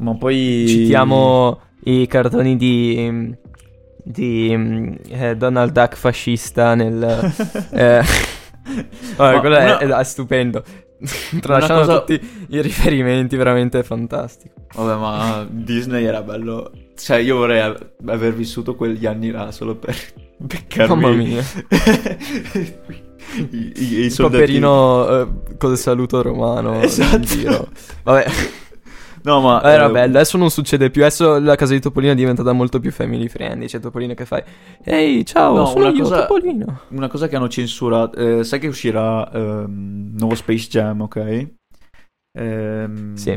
Ma 0.00 0.14
poi... 0.16 0.66
Citiamo 0.68 1.60
i 1.84 2.06
cartoni 2.06 2.58
di 2.58 3.34
di 4.08 4.54
mm, 4.56 4.92
eh, 5.08 5.36
Donald 5.36 5.72
Duck 5.72 5.96
fascista 5.96 6.74
nel... 6.74 7.02
eh, 7.72 8.02
vabbè, 9.16 9.40
quello 9.40 9.56
una... 9.56 9.78
è, 9.78 9.86
è, 9.86 10.04
stupendo. 10.04 10.64
Tralasciando 11.40 11.84
cosa... 11.84 12.00
tutti 12.00 12.46
i 12.48 12.62
riferimenti, 12.62 13.36
veramente 13.36 13.82
fantastico. 13.82 14.54
Vabbè, 14.74 14.98
ma 14.98 15.46
Disney 15.48 16.04
era 16.04 16.22
bello. 16.22 16.72
Cioè, 16.96 17.18
io 17.18 17.36
vorrei 17.36 17.60
aver 18.06 18.34
vissuto 18.34 18.74
quegli 18.74 19.04
anni 19.04 19.30
là 19.30 19.52
solo 19.52 19.76
per 19.76 19.94
beccarmi. 20.38 20.94
Mamma 20.94 21.14
mia. 21.14 21.44
I, 23.36 23.72
i, 23.76 23.82
i 23.82 24.04
Il 24.06 24.14
paperino 24.16 25.20
eh, 25.20 25.28
col 25.58 25.76
saluto 25.76 26.22
romano. 26.22 26.80
Esatto. 26.80 27.68
Vabbè. 28.02 28.26
No, 29.28 29.42
ma... 29.42 29.62
Era 29.62 29.88
eh, 29.88 29.90
bello, 29.90 30.16
adesso 30.16 30.38
non 30.38 30.50
succede 30.50 30.90
più, 30.90 31.02
adesso 31.02 31.38
la 31.38 31.54
casa 31.54 31.74
di 31.74 31.80
Topolino 31.80 32.12
è 32.12 32.16
diventata 32.16 32.52
molto 32.52 32.80
più 32.80 32.90
family 32.90 33.28
friendly, 33.28 33.66
c'è 33.66 33.78
Topolino 33.78 34.14
che 34.14 34.24
fai, 34.24 34.42
ehi 34.82 35.22
ciao, 35.26 35.54
no, 35.54 35.66
sono 35.66 35.90
io 35.90 36.02
cosa, 36.02 36.24
Topolino. 36.24 36.80
Una 36.88 37.08
cosa 37.08 37.28
che 37.28 37.36
hanno 37.36 37.48
censurato, 37.48 38.16
eh, 38.16 38.42
sai 38.42 38.58
che 38.58 38.68
uscirà 38.68 39.30
ehm, 39.30 40.14
nuovo 40.16 40.34
Space 40.34 40.68
Jam, 40.68 41.02
ok? 41.02 41.48
Ehm, 42.38 43.14
sì. 43.16 43.32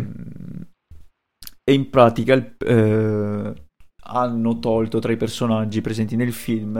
E 1.63 1.73
in 1.73 1.89
pratica 1.89 2.35
eh, 2.57 3.53
hanno 4.03 4.59
tolto 4.59 4.99
tra 4.99 5.11
i 5.11 5.17
personaggi 5.17 5.81
presenti 5.81 6.15
nel 6.15 6.31
film, 6.31 6.77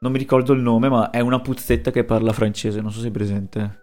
non 0.00 0.12
mi 0.12 0.16
ricordo 0.16 0.54
il 0.54 0.62
nome, 0.62 0.88
ma 0.88 1.10
è 1.10 1.20
una 1.20 1.40
puzzetta 1.40 1.90
che 1.90 2.04
parla 2.04 2.32
francese, 2.32 2.80
non 2.80 2.90
so 2.90 3.00
se 3.00 3.08
è 3.08 3.10
presente. 3.10 3.80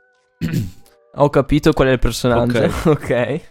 Ho 1.17 1.29
capito 1.29 1.71
qual 1.71 1.89
è 1.89 1.91
il 1.91 1.99
personaggio, 1.99 2.57
ok. 2.57 2.85
okay 2.89 3.41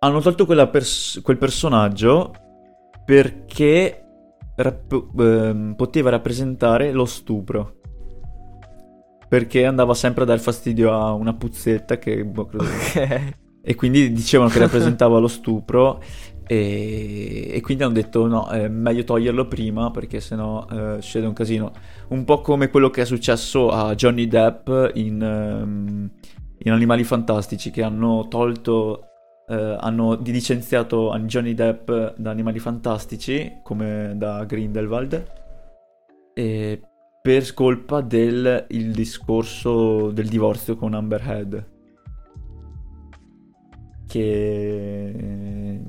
hanno 0.00 0.20
tolto 0.20 0.46
pers- 0.68 1.20
quel 1.22 1.38
personaggio 1.38 2.32
perché 3.04 4.04
rap- 4.56 5.20
eh, 5.20 5.74
poteva 5.76 6.10
rappresentare 6.10 6.92
lo 6.92 7.04
stupro. 7.04 7.76
Perché 9.28 9.66
andava 9.66 9.94
sempre 9.94 10.22
a 10.22 10.26
dar 10.26 10.40
fastidio 10.40 10.92
a 10.92 11.12
una 11.12 11.34
puzzetta 11.34 11.98
che... 11.98 12.24
Boh, 12.24 12.46
credo... 12.46 12.64
okay. 12.64 13.34
E 13.60 13.74
quindi 13.74 14.12
dicevano 14.12 14.48
che 14.48 14.58
rappresentava 14.60 15.18
lo 15.18 15.28
stupro 15.28 16.00
e, 16.46 17.50
e, 17.52 17.60
quindi 17.60 17.82
hanno 17.82 17.92
detto 17.92 18.26
no, 18.26 18.48
è 18.48 18.68
meglio 18.68 19.04
toglierlo 19.04 19.46
prima 19.46 19.90
perché 19.90 20.20
sennò 20.20 20.66
eh, 20.70 20.96
succede 21.02 21.26
un 21.26 21.34
casino. 21.34 21.72
Un 22.08 22.24
po' 22.24 22.40
come 22.40 22.70
quello 22.70 22.88
che 22.88 23.02
è 23.02 23.04
successo 23.04 23.68
a 23.68 23.94
Johnny 23.94 24.26
Depp 24.26 24.70
in, 24.94 25.20
um, 25.20 26.10
in 26.56 26.72
Animali 26.72 27.04
Fantastici 27.04 27.70
che 27.70 27.82
hanno 27.82 28.28
tolto 28.28 29.07
eh, 29.48 29.76
hanno 29.80 30.20
licenziato 30.22 31.16
Johnny 31.20 31.54
Depp 31.54 31.90
da 32.16 32.30
Animali 32.30 32.58
Fantastici, 32.58 33.60
come 33.62 34.12
da 34.16 34.44
Grindelwald, 34.44 35.36
per 37.22 37.54
colpa 37.54 38.00
del 38.00 38.66
discorso 38.68 40.10
del 40.10 40.28
divorzio 40.28 40.76
con 40.76 40.94
Amber 40.94 41.22
Heard. 41.26 41.66
Che 44.06 45.80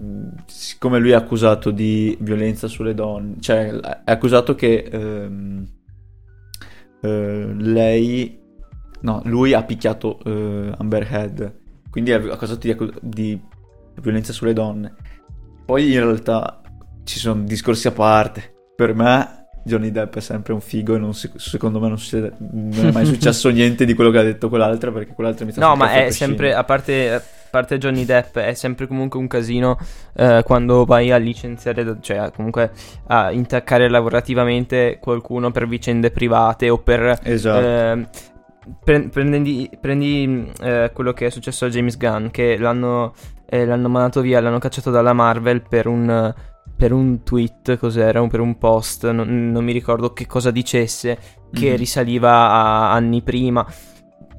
siccome 0.46 1.00
lui 1.00 1.12
è 1.12 1.16
accusato 1.16 1.72
di 1.72 2.18
violenza 2.22 2.68
sulle 2.68 2.94
donne, 2.94 3.36
cioè 3.40 3.70
è 3.70 4.12
accusato 4.12 4.56
che 4.56 4.90
ehm, 4.92 5.68
eh, 7.02 7.54
lei, 7.56 8.40
no, 9.02 9.22
lui 9.26 9.54
ha 9.54 9.64
picchiato 9.64 10.20
eh, 10.24 10.74
Amber 10.78 11.08
Heard 11.10 11.59
quindi 11.90 12.12
è 12.12 12.16
accusato 12.16 12.60
di, 12.60 12.76
di 13.02 13.42
violenza 14.02 14.34
sulle 14.34 14.54
donne. 14.54 14.96
Poi 15.66 15.94
in 15.94 16.00
realtà 16.00 16.62
ci 17.04 17.20
sono 17.20 17.44
discorsi 17.44 17.88
a 17.88 17.92
parte. 17.92 18.54
Per 18.76 18.94
me 18.94 19.40
Johnny 19.64 19.92
Depp 19.92 20.16
è 20.16 20.20
sempre 20.20 20.54
un 20.54 20.62
figo 20.62 20.96
e 20.96 21.00
non, 21.00 21.14
secondo 21.14 21.80
me 21.80 21.88
non, 21.88 21.98
succede, 21.98 22.34
non, 22.40 22.88
è 22.88 22.92
mai 22.92 23.06
successo 23.06 23.50
niente 23.50 23.86
di 23.86 23.94
quello 23.94 24.10
che 24.10 24.18
ha 24.18 24.24
detto 24.24 24.50
quell'altra 24.50 24.92
perché 24.92 25.14
quell'altra 25.14 25.46
mi 25.46 25.52
sta 25.52 25.66
No, 25.66 25.76
ma 25.76 25.94
è 25.94 26.12
sempre, 26.12 26.54
a 26.54 26.64
parte, 26.64 27.14
a 27.14 27.22
parte, 27.50 27.78
Johnny 27.78 28.06
Depp, 28.06 28.38
è 28.38 28.54
sempre 28.54 28.88
comunque 28.88 29.20
un 29.20 29.28
casino 29.28 29.78
eh, 30.16 30.44
quando 30.46 30.86
vai 30.86 31.12
a 31.12 31.18
licenziare, 31.18 31.98
cioè 32.02 32.32
comunque 32.36 32.72
a 33.08 33.32
intaccare 33.32 33.90
lavorativamente 33.90 34.98
qualcuno 35.00 35.52
per 35.52 35.68
vicende 35.68 36.12
private 36.12 36.70
o 36.70 36.78
per... 36.78 37.20
Esatto. 37.24 37.66
Eh, 37.66 38.08
prendi, 38.84 39.70
prendi 39.80 40.52
eh, 40.62 40.92
quello 40.94 41.14
che 41.14 41.28
è 41.28 41.30
successo 41.30 41.66
a 41.66 41.70
James 41.70 41.98
Gunn, 41.98 42.28
che 42.28 42.58
l'hanno, 42.58 43.14
eh, 43.46 43.66
l'hanno 43.66 43.90
mandato 43.90 44.22
via, 44.22 44.40
l'hanno 44.40 44.60
cacciato 44.60 44.92
dalla 44.92 45.14
Marvel 45.14 45.62
per 45.68 45.88
un, 45.88 46.34
per 46.76 46.92
un 46.92 47.24
tweet, 47.24 47.78
cos'era, 47.78 48.26
per 48.28 48.40
un 48.40 48.58
post, 48.58 49.10
non, 49.10 49.52
non 49.52 49.64
mi 49.64 49.72
ricordo 49.72 50.14
che 50.14 50.26
cosa 50.26 50.52
dicesse, 50.52 51.18
che 51.52 51.68
mm-hmm. 51.68 51.76
risaliva 51.76 52.50
a 52.50 52.94
anni 52.94 53.22
prima 53.22 53.66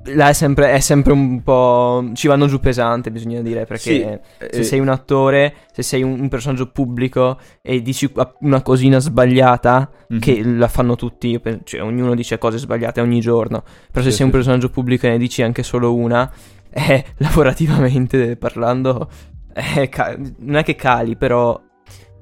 là 0.04 0.28
è 0.28 0.32
sempre, 0.32 0.72
è 0.72 0.80
sempre, 0.80 1.12
un 1.12 1.42
po'. 1.42 2.10
ci 2.14 2.28
vanno 2.28 2.46
giù 2.46 2.58
pesante, 2.60 3.10
bisogna 3.10 3.40
dire. 3.40 3.66
Perché 3.66 4.20
sì, 4.38 4.46
se 4.50 4.60
eh, 4.60 4.62
sei 4.62 4.80
un 4.80 4.88
attore, 4.88 5.54
se 5.72 5.82
sei 5.82 6.02
un, 6.02 6.18
un, 6.20 6.28
personaggio 6.28 6.70
pubblico 6.70 7.38
e 7.62 7.82
dici 7.82 8.10
una 8.40 8.62
cosina 8.62 8.98
sbagliata, 8.98 9.90
mm-hmm. 10.12 10.20
che 10.20 10.42
la 10.42 10.68
fanno 10.68 10.96
tutti, 10.96 11.40
cioè 11.64 11.82
ognuno 11.82 12.14
dice 12.14 12.38
cose 12.38 12.58
sbagliate 12.58 13.00
ogni 13.00 13.20
giorno. 13.20 13.62
Però 13.62 14.04
se 14.04 14.10
sì, 14.10 14.16
sei 14.16 14.16
sì. 14.16 14.22
un 14.22 14.30
personaggio 14.30 14.70
pubblico 14.70 15.06
e 15.06 15.10
ne 15.10 15.18
dici 15.18 15.42
anche 15.42 15.62
solo 15.62 15.94
una, 15.94 16.30
eh, 16.70 17.04
lavorativamente 17.18 18.36
parlando, 18.36 19.08
eh, 19.52 19.88
ca- 19.88 20.16
non 20.38 20.56
è 20.56 20.64
che 20.64 20.76
cali, 20.76 21.16
però 21.16 21.60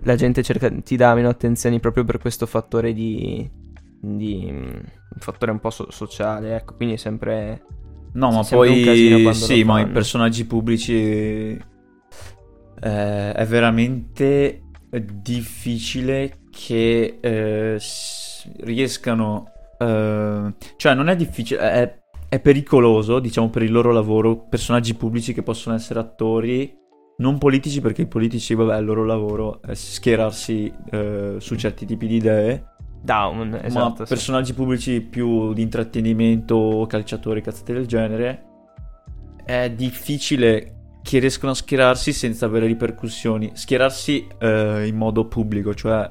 la 0.02 0.14
gente 0.14 0.42
cerca, 0.42 0.70
ti 0.70 0.97
dà 0.97 1.14
meno 1.14 1.28
attenzioni 1.28 1.80
proprio 1.80 2.04
per 2.04 2.18
questo 2.18 2.47
fattore 2.47 2.92
di, 2.92 3.49
di 4.00 4.47
un 4.49 4.83
fattore 5.19 5.50
un 5.50 5.61
po' 5.61 5.71
so- 5.71 5.90
sociale, 5.90 6.57
ecco, 6.57 6.75
quindi 6.75 6.95
è 6.95 6.99
sempre 6.99 7.62
No, 8.12 8.31
ma 8.31 8.43
poi 8.43 9.35
sì, 9.35 9.64
ma 9.64 9.81
i 9.81 9.88
personaggi 9.88 10.47
pubblici 10.47 10.95
eh, 10.95 11.61
è 13.33 13.47
veramente 13.47 14.62
difficile 14.90 16.38
che 16.50 17.19
eh, 17.21 17.81
riescano 18.61 19.52
eh, 19.78 20.55
cioè 20.76 20.95
non 20.95 21.09
è 21.09 21.17
difficile, 21.17 21.61
è, 21.61 21.99
è 22.28 22.40
pericoloso, 22.40 23.21
diciamo, 23.21 23.50
per 23.50 23.62
il 23.62 23.73
loro 23.73 23.93
lavoro, 23.93 24.47
personaggi 24.49 24.95
pubblici 24.95 25.33
che 25.33 25.43
possono 25.43 25.76
essere 25.76 26.00
attori 26.00 26.76
non 27.19 27.38
politici 27.38 27.81
perché 27.81 28.02
i 28.02 28.07
politici, 28.07 28.55
vabbè, 28.55 28.78
il 28.78 28.85
loro 28.85 29.05
lavoro 29.05 29.61
è 29.62 29.75
schierarsi 29.75 30.73
eh, 30.90 31.37
su 31.38 31.57
certi 31.57 31.85
tipi 31.85 32.07
di 32.07 32.17
idee. 32.17 32.64
Down, 33.00 33.61
esatto. 33.62 34.00
Ma 34.00 34.07
sì. 34.07 34.14
personaggi 34.14 34.55
pubblici 34.55 35.00
più 35.00 35.52
di 35.52 35.62
intrattenimento, 35.62 36.87
calciatori, 36.88 37.40
cazzate 37.40 37.73
del 37.73 37.87
genere, 37.87 38.45
è 39.45 39.71
difficile 39.71 40.75
che 41.02 41.19
riescano 41.19 41.52
a 41.52 41.55
schierarsi 41.55 42.12
senza 42.12 42.47
avere 42.47 42.67
ripercussioni. 42.67 43.52
Schierarsi 43.55 44.26
eh, 44.38 44.87
in 44.87 44.97
modo 44.97 45.26
pubblico, 45.26 45.75
cioè 45.75 46.09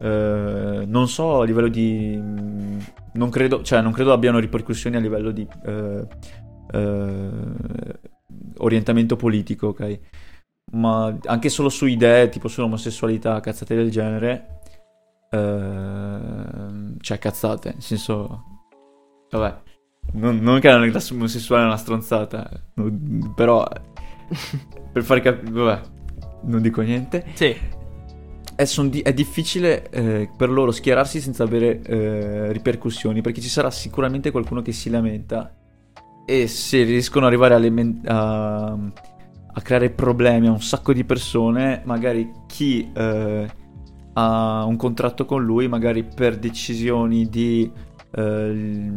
eh, 0.00 0.84
non 0.86 1.08
so 1.08 1.40
a 1.40 1.44
livello 1.44 1.68
di 1.68 2.18
non 3.12 3.30
credo, 3.30 3.62
cioè, 3.62 3.80
non 3.80 3.92
credo 3.92 4.12
abbiano 4.12 4.38
ripercussioni 4.38 4.96
a 4.96 5.00
livello 5.00 5.30
di 5.30 5.46
eh, 5.64 6.06
eh, 6.72 7.30
orientamento 8.58 9.16
politico, 9.16 9.68
ok? 9.68 10.00
Ma 10.72 11.16
anche 11.26 11.48
solo 11.48 11.68
su 11.68 11.86
idee 11.86 12.28
tipo 12.28 12.48
sull'omosessualità, 12.48 13.40
cazzate 13.40 13.74
del 13.74 13.90
genere, 13.90 14.59
eh, 15.30 16.96
cioè 17.00 17.18
cazzate, 17.18 17.72
nel 17.72 17.82
senso, 17.82 18.44
vabbè, 19.30 19.62
non, 20.12 20.38
non 20.38 20.58
che 20.58 20.70
l'omosessuale 20.70 21.62
è 21.62 21.66
una 21.66 21.76
stronzata, 21.76 22.48
però 23.34 23.66
per 24.92 25.02
far 25.02 25.20
capire, 25.20 25.50
vabbè, 25.50 25.80
non 26.42 26.60
dico 26.60 26.80
niente. 26.80 27.24
Sì. 27.34 27.54
È, 28.56 28.66
di- 28.88 29.00
è 29.00 29.14
difficile 29.14 29.88
eh, 29.88 30.30
per 30.36 30.50
loro 30.50 30.70
schierarsi 30.70 31.20
senza 31.20 31.44
avere 31.44 31.80
eh, 31.82 32.52
ripercussioni, 32.52 33.20
perché 33.22 33.40
ci 33.40 33.48
sarà 33.48 33.70
sicuramente 33.70 34.30
qualcuno 34.30 34.62
che 34.62 34.72
si 34.72 34.90
lamenta. 34.90 35.54
E 36.26 36.46
se 36.46 36.82
riescono 36.82 37.26
ad 37.26 37.32
arrivare 37.32 37.54
a, 37.54 38.12
a, 38.14 38.78
a, 39.52 39.60
creare 39.62 39.90
problemi 39.90 40.46
a 40.46 40.50
un 40.50 40.60
sacco 40.60 40.92
di 40.92 41.04
persone, 41.04 41.82
magari 41.84 42.30
chi 42.46 42.90
eh, 42.94 43.48
ha 44.20 44.64
un 44.64 44.76
contratto 44.76 45.24
con 45.24 45.42
lui, 45.42 45.68
magari 45.68 46.04
per 46.04 46.38
decisioni 46.38 47.28
di 47.28 47.70
eh, 48.12 48.90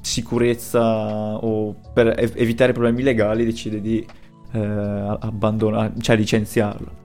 sicurezza 0.00 1.36
o 1.36 1.74
per 1.92 2.14
ev- 2.18 2.36
evitare 2.36 2.72
problemi 2.72 3.02
legali, 3.02 3.44
decide 3.44 3.80
di 3.80 4.06
eh, 4.52 4.58
abbandonare, 4.58 5.92
cioè 6.00 6.16
licenziarlo. 6.16 6.98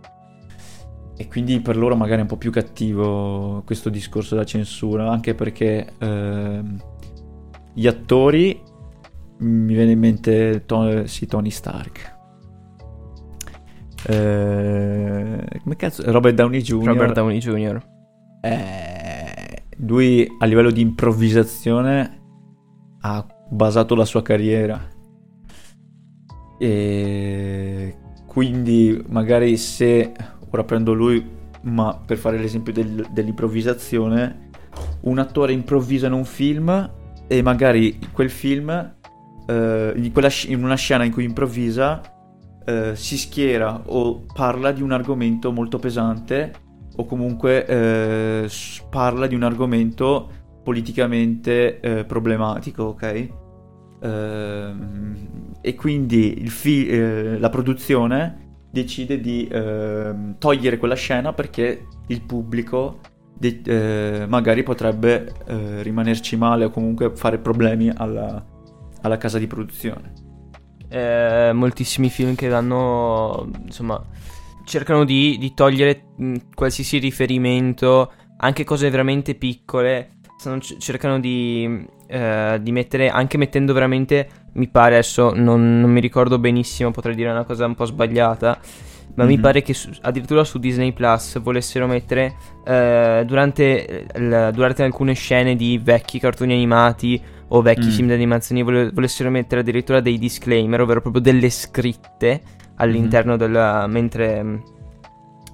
E 1.17 1.27
quindi 1.27 1.61
per 1.61 1.77
loro 1.77 1.95
magari 1.95 2.19
è 2.19 2.21
un 2.23 2.27
po' 2.27 2.37
più 2.37 2.51
cattivo 2.51 3.63
questo 3.65 3.89
discorso 3.89 4.35
della 4.35 4.45
censura, 4.45 5.09
anche 5.09 5.33
perché 5.33 5.93
eh, 5.97 6.61
gli 7.73 7.87
attori 7.87 8.61
mi 9.37 9.73
viene 9.73 9.91
in 9.91 9.99
mente 9.99 10.63
Tony, 10.65 11.07
sì, 11.07 11.25
Tony 11.25 11.49
Stark. 11.49 12.14
Eh, 14.07 15.59
come 15.61 15.75
cazzo? 15.75 16.03
Robert 16.11 16.35
Downey 16.35 16.61
Jr. 16.61 16.85
Robert 16.85 17.13
Downey 17.13 17.39
Jr. 17.39 17.81
Eh, 18.41 19.63
lui 19.77 20.27
a 20.39 20.45
livello 20.45 20.71
di 20.71 20.81
improvvisazione 20.81 22.21
ha 23.01 23.25
basato 23.49 23.95
la 23.95 24.05
sua 24.05 24.21
carriera. 24.21 24.93
E 26.57 27.95
quindi 28.25 29.03
magari 29.07 29.57
se 29.57 30.11
ora 30.49 30.63
prendo 30.63 30.93
lui, 30.93 31.23
ma 31.63 31.99
per 32.05 32.17
fare 32.17 32.37
l'esempio 32.37 32.73
del, 32.73 33.07
dell'improvvisazione, 33.11 34.49
un 35.01 35.19
attore 35.19 35.53
improvvisa 35.53 36.07
in 36.07 36.13
un 36.13 36.25
film 36.25 36.91
e 37.27 37.41
magari 37.41 37.99
quel 38.11 38.29
film, 38.29 38.69
eh, 39.47 39.93
in, 39.95 40.11
quella, 40.11 40.29
in, 40.47 40.63
una 40.63 40.75
scena 40.75 41.03
in 41.03 41.11
cui 41.11 41.23
improvvisa, 41.23 42.01
eh, 42.65 42.95
si 42.95 43.17
schiera 43.17 43.81
o 43.85 44.25
parla 44.33 44.71
di 44.71 44.81
un 44.81 44.91
argomento 44.91 45.51
molto 45.51 45.77
pesante 45.79 46.53
o 46.97 47.05
comunque 47.05 47.65
eh, 47.65 48.49
parla 48.89 49.27
di 49.27 49.35
un 49.35 49.43
argomento 49.43 50.29
politicamente 50.63 51.79
eh, 51.79 52.05
problematico, 52.05 52.83
ok? 52.83 53.29
Ehm, 54.01 55.15
e 55.61 55.75
quindi 55.75 56.45
fi- 56.47 56.87
eh, 56.87 57.37
la 57.37 57.49
produzione 57.49 58.57
decide 58.71 59.19
di 59.19 59.47
eh, 59.47 60.35
togliere 60.37 60.77
quella 60.77 60.95
scena 60.95 61.33
perché 61.33 61.87
il 62.07 62.21
pubblico 62.21 62.99
de- 63.37 63.61
eh, 63.63 64.25
magari 64.27 64.63
potrebbe 64.63 65.33
eh, 65.45 65.83
rimanerci 65.83 66.35
male 66.35 66.65
o 66.65 66.69
comunque 66.69 67.11
fare 67.15 67.37
problemi 67.37 67.91
alla, 67.95 68.43
alla 69.01 69.17
casa 69.17 69.37
di 69.37 69.47
produzione. 69.47 70.24
Eh, 70.95 71.51
moltissimi 71.51 72.09
film 72.09 72.35
che 72.35 72.47
danno, 72.47 73.49
insomma, 73.65 74.01
cercano 74.63 75.03
di, 75.03 75.35
di 75.37 75.53
togliere 75.53 76.03
mh, 76.15 76.35
qualsiasi 76.55 76.99
riferimento, 76.99 78.13
anche 78.37 78.63
cose 78.63 78.89
veramente 78.89 79.35
piccole, 79.35 80.11
cercano 80.79 81.19
di, 81.19 81.85
eh, 82.07 82.59
di 82.61 82.71
mettere, 82.71 83.09
anche 83.09 83.37
mettendo 83.37 83.73
veramente 83.73 84.29
mi 84.53 84.69
pare 84.69 84.93
adesso, 84.93 85.33
non, 85.35 85.81
non, 85.81 85.91
mi 85.91 85.99
ricordo 85.99 86.39
benissimo, 86.39 86.91
potrei 86.91 87.13
dire 87.13 87.29
una 87.29 87.43
cosa 87.43 87.65
un 87.65 87.75
po' 87.75 87.83
sbagliata, 87.83 88.57
ma 89.15 89.23
mm-hmm. 89.23 89.27
mi 89.27 89.35
mhm. 89.35 89.41
pare 89.41 89.61
che 89.63 89.73
su, 89.73 89.89
addirittura 89.99 90.45
su 90.45 90.59
Disney 90.59 90.93
Plus 90.93 91.41
volessero 91.41 91.87
mettere 91.87 92.35
eh, 92.63 93.23
durante, 93.25 94.07
l, 94.13 94.49
durante, 94.53 94.83
alcune 94.83 95.11
scene 95.11 95.57
di 95.57 95.77
vecchi 95.77 96.19
cartoni 96.19 96.53
animati 96.53 97.21
o 97.55 97.61
vecchi 97.61 97.87
mm. 97.87 97.89
film 97.89 98.07
di 98.07 98.13
animazione 98.13 98.63
vole, 98.63 98.91
volessero 98.91 99.29
mettere 99.29 99.61
addirittura 99.61 100.01
dei 100.01 100.17
disclaimer, 100.17 100.81
ovvero 100.81 101.01
proprio 101.01 101.21
delle 101.21 101.49
scritte 101.49 102.41
all'interno 102.75 103.37
mm-hmm. 103.37 103.51
del... 103.51 103.85
mentre 103.89 104.73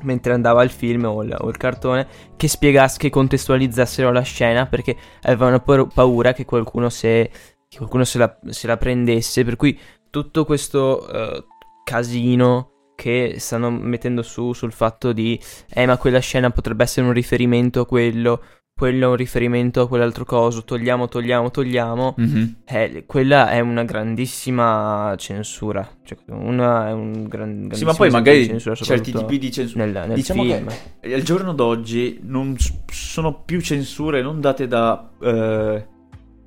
mentre 0.04 0.34
andava 0.34 0.64
il 0.64 0.72
film 0.72 1.06
o 1.06 1.22
il, 1.22 1.36
o 1.40 1.48
il, 1.48 1.58
cartone 1.58 2.08
che 2.36 2.48
spiegasse, 2.48 2.98
che 2.98 3.12
contestualizzassero 3.12 4.12
la 4.12 4.22
scena 4.22 4.66
perché 4.66 4.98
avevano 5.22 5.60
paura 5.60 6.34
che 6.34 6.44
qualcuno 6.44 6.90
se 6.90 7.30
che 7.68 7.78
qualcuno 7.78 8.04
se 8.04 8.18
la, 8.18 8.40
se 8.50 8.66
la 8.66 8.78
prendesse, 8.78 9.46
per 9.46 9.58
cui 9.58 9.80
tutto 10.10 10.44
questo 10.44 11.08
uh, 11.08 11.46
casino 11.84 12.94
che 12.96 13.36
stanno 13.38 13.70
mettendo 13.70 14.24
su 14.24 14.54
sul 14.54 14.72
fatto 14.72 15.14
di 15.14 15.40
eh 15.72 15.86
ma 15.86 15.98
quella 15.98 16.18
scena 16.18 16.50
potrebbe 16.50 16.82
essere 16.82 17.06
un 17.06 17.14
riferimento 17.14 17.82
a 17.82 17.86
quello, 17.86 18.42
quello 18.82 19.06
è 19.06 19.10
un 19.10 19.16
riferimento 19.16 19.82
a 19.82 19.88
quell'altro 19.88 20.26
coso, 20.26 20.64
togliamo, 20.64 21.08
togliamo, 21.08 21.52
togliamo, 21.52 22.16
mm-hmm. 22.20 22.46
eh, 22.66 23.04
quella 23.06 23.52
è 23.52 23.60
una 23.60 23.84
grandissima 23.84 25.14
censura, 25.20 25.88
cioè 26.04 26.18
una, 26.30 26.88
è 26.90 26.92
un 26.92 27.28
gran, 27.28 27.70
Sì, 27.74 27.86
ma 27.86 27.94
poi 27.94 28.10
magari 28.10 28.60
certi 28.60 29.12
tipi 29.12 29.38
di 29.38 29.52
censura, 29.52 29.86
nel, 29.86 30.08
nel 30.08 30.16
diciamo 30.16 30.42
film. 30.44 30.68
che 31.00 31.14
al 31.14 31.22
giorno 31.22 31.54
d'oggi 31.54 32.22
non 32.24 32.56
sono 32.88 33.44
più 33.44 33.62
censure 33.62 34.24
non 34.24 34.42
date 34.42 34.68
da... 34.68 35.12
Eh 35.22 35.86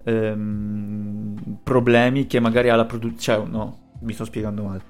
ehm, 0.07 1.59
problemi 1.63 2.27
che 2.27 2.41
magari 2.41 2.69
ha 2.69 2.75
la 2.75 2.85
produzione. 2.85 3.45
Cioè, 3.45 3.49
no, 3.49 3.79
mi 4.01 4.13
sto 4.13 4.25
spiegando 4.25 4.65
male. 4.65 4.83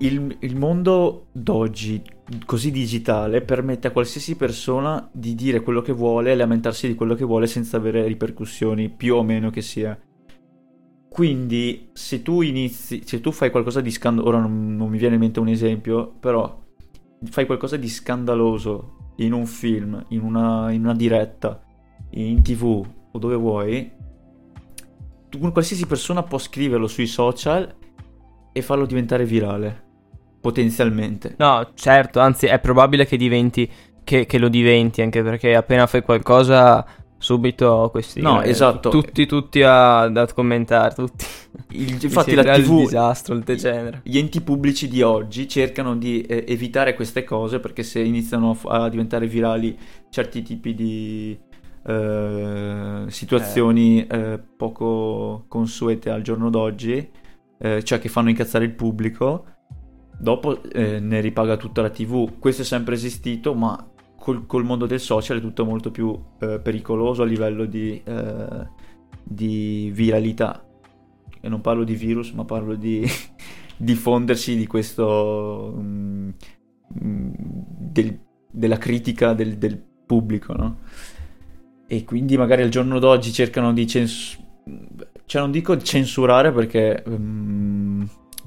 Il, 0.00 0.36
il, 0.40 0.56
mondo 0.56 1.26
d'oggi, 1.32 2.02
così 2.46 2.70
digitale, 2.70 3.40
permette 3.40 3.88
a 3.88 3.90
qualsiasi 3.90 4.36
persona 4.36 5.08
di 5.12 5.34
dire 5.34 5.60
quello 5.60 5.82
che 5.82 5.92
vuole 5.92 6.30
e 6.30 6.36
lamentarsi 6.36 6.86
di 6.86 6.94
quello 6.94 7.14
che 7.14 7.24
vuole 7.24 7.46
senza 7.46 7.78
avere 7.78 8.06
ripercussioni, 8.06 8.90
più 8.90 9.16
o 9.16 9.22
meno 9.22 9.50
che 9.50 9.60
sia. 9.60 9.98
Quindi, 11.08 11.90
se 11.92 12.22
tu 12.22 12.42
inizi, 12.42 13.02
se 13.04 13.20
tu 13.20 13.32
fai 13.32 13.50
qualcosa 13.50 13.80
di 13.80 13.90
scandaloso, 13.90 14.28
ora 14.28 14.40
non, 14.40 14.76
non 14.76 14.88
mi 14.88 14.98
viene 14.98 15.14
in 15.14 15.20
mente 15.20 15.40
un 15.40 15.48
esempio, 15.48 16.14
però 16.20 16.62
fai 17.24 17.46
qualcosa 17.46 17.76
di 17.76 17.88
scandaloso 17.88 19.14
in 19.16 19.32
un 19.32 19.46
film, 19.46 20.04
in 20.10 20.22
una, 20.22 20.70
in 20.70 20.84
una 20.84 20.94
diretta, 20.94 21.60
in 22.10 22.40
tv 22.42 22.86
o 23.10 23.18
dove 23.18 23.34
vuoi, 23.34 23.90
qualsiasi 25.52 25.86
persona 25.86 26.22
può 26.22 26.38
scriverlo 26.38 26.86
sui 26.86 27.06
social 27.06 27.74
e 28.52 28.62
farlo 28.62 28.86
diventare 28.86 29.24
virale. 29.24 29.86
Potenzialmente. 30.48 31.34
No, 31.36 31.72
certo, 31.74 32.20
anzi 32.20 32.46
è 32.46 32.58
probabile 32.58 33.06
che 33.06 33.16
diventi, 33.16 33.70
che, 34.02 34.24
che 34.24 34.38
lo 34.38 34.48
diventi, 34.48 35.02
anche 35.02 35.22
perché 35.22 35.54
appena 35.54 35.86
fai 35.86 36.02
qualcosa 36.02 36.84
subito 37.18 37.88
questi 37.90 38.20
no, 38.20 38.40
eh, 38.42 38.50
esatto. 38.50 38.90
tutti 38.90 39.26
tutti 39.26 39.60
a, 39.62 40.02
a 40.02 40.32
commentare 40.32 40.94
tutti 40.94 41.24
il, 41.70 41.98
infatti 42.00 42.34
la 42.34 42.44
TV 42.44 42.78
il 42.78 42.84
disastro 42.84 43.34
il 43.34 43.42
degenere 43.42 44.00
gli 44.04 44.18
enti 44.18 44.40
pubblici 44.40 44.86
di 44.86 45.02
oggi 45.02 45.48
cercano 45.48 45.96
di 45.96 46.20
eh, 46.22 46.44
evitare 46.46 46.94
queste 46.94 47.24
cose 47.24 47.58
perché 47.58 47.82
se 47.82 47.98
iniziano 48.00 48.56
a, 48.66 48.88
diventare 48.88 49.26
virali 49.26 49.76
certi 50.10 50.42
tipi 50.42 50.74
di 50.74 51.36
eh, 51.84 53.04
situazioni 53.08 54.06
eh. 54.06 54.16
eh. 54.16 54.40
poco 54.56 55.44
consuete 55.48 56.10
al 56.10 56.22
giorno 56.22 56.50
d'oggi 56.50 57.10
eh, 57.60 57.82
cioè 57.82 57.98
che 57.98 58.08
fanno 58.08 58.28
incazzare 58.28 58.64
il 58.64 58.74
pubblico 58.74 59.44
dopo 60.18 60.60
ne 60.72 61.20
ripaga 61.20 61.56
tutta 61.56 61.82
la 61.82 61.90
TV 61.90 62.38
questo 62.38 62.62
è 62.62 62.64
sempre 62.64 62.94
esistito 62.94 63.54
ma 63.54 63.88
col, 64.28 64.46
col, 64.46 64.64
mondo 64.64 64.84
del 64.84 65.00
social 65.00 65.38
è 65.38 65.40
tutto 65.40 65.64
molto 65.64 65.90
più 65.90 66.18
eh, 66.40 66.60
pericoloso 66.60 67.22
a 67.22 67.26
livello 67.26 67.64
di, 67.64 68.00
eh, 68.04 68.68
di, 69.22 69.90
viralità. 69.94 70.62
E 71.40 71.48
non 71.48 71.60
parlo 71.60 71.84
di 71.84 71.94
virus, 71.94 72.32
ma 72.32 72.44
parlo 72.44 72.74
di 72.74 73.06
diffondersi 73.78 74.56
di 74.56 74.66
questo... 74.66 75.72
Um, 75.76 76.34
del, 76.90 78.18
della 78.50 78.78
critica 78.78 79.34
del, 79.34 79.58
del 79.58 79.78
pubblico, 80.06 80.54
no? 80.54 80.78
E 81.86 82.04
quindi 82.04 82.36
magari 82.36 82.62
al 82.62 82.70
giorno 82.70 82.98
d'oggi 82.98 83.32
cercano 83.32 83.72
di 83.72 83.86
censurare... 83.86 84.46
Cioè 85.24 85.40
non 85.40 85.50
dico 85.50 85.76
censurare 85.78 86.52
perché... 86.52 87.02
Um, 87.06 87.67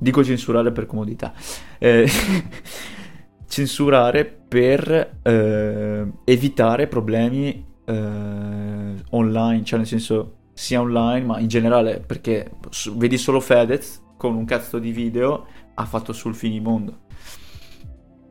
dico 0.02 0.24
censurare 0.24 0.72
per 0.72 0.88
comodità. 0.88 1.32
Eh, 1.78 2.10
censurare 3.48 4.26
per 4.26 5.20
eh, 5.22 6.12
evitare 6.24 6.88
problemi 6.88 7.64
eh, 7.86 8.96
online, 9.12 9.64
cioè 9.64 9.78
nel 9.78 9.88
senso 9.88 10.38
sia 10.54 10.82
online 10.82 11.26
ma 11.26 11.40
in 11.40 11.48
generale 11.48 12.00
perché 12.06 12.52
vedi 12.96 13.18
solo 13.18 13.40
Fedez 13.40 14.02
con 14.18 14.36
un 14.36 14.46
cazzo 14.46 14.80
di 14.80 14.92
video 14.92 15.46
ha 15.76 15.86
fatto 15.86 16.14
sul 16.14 16.34
finimondo. 16.34 17.02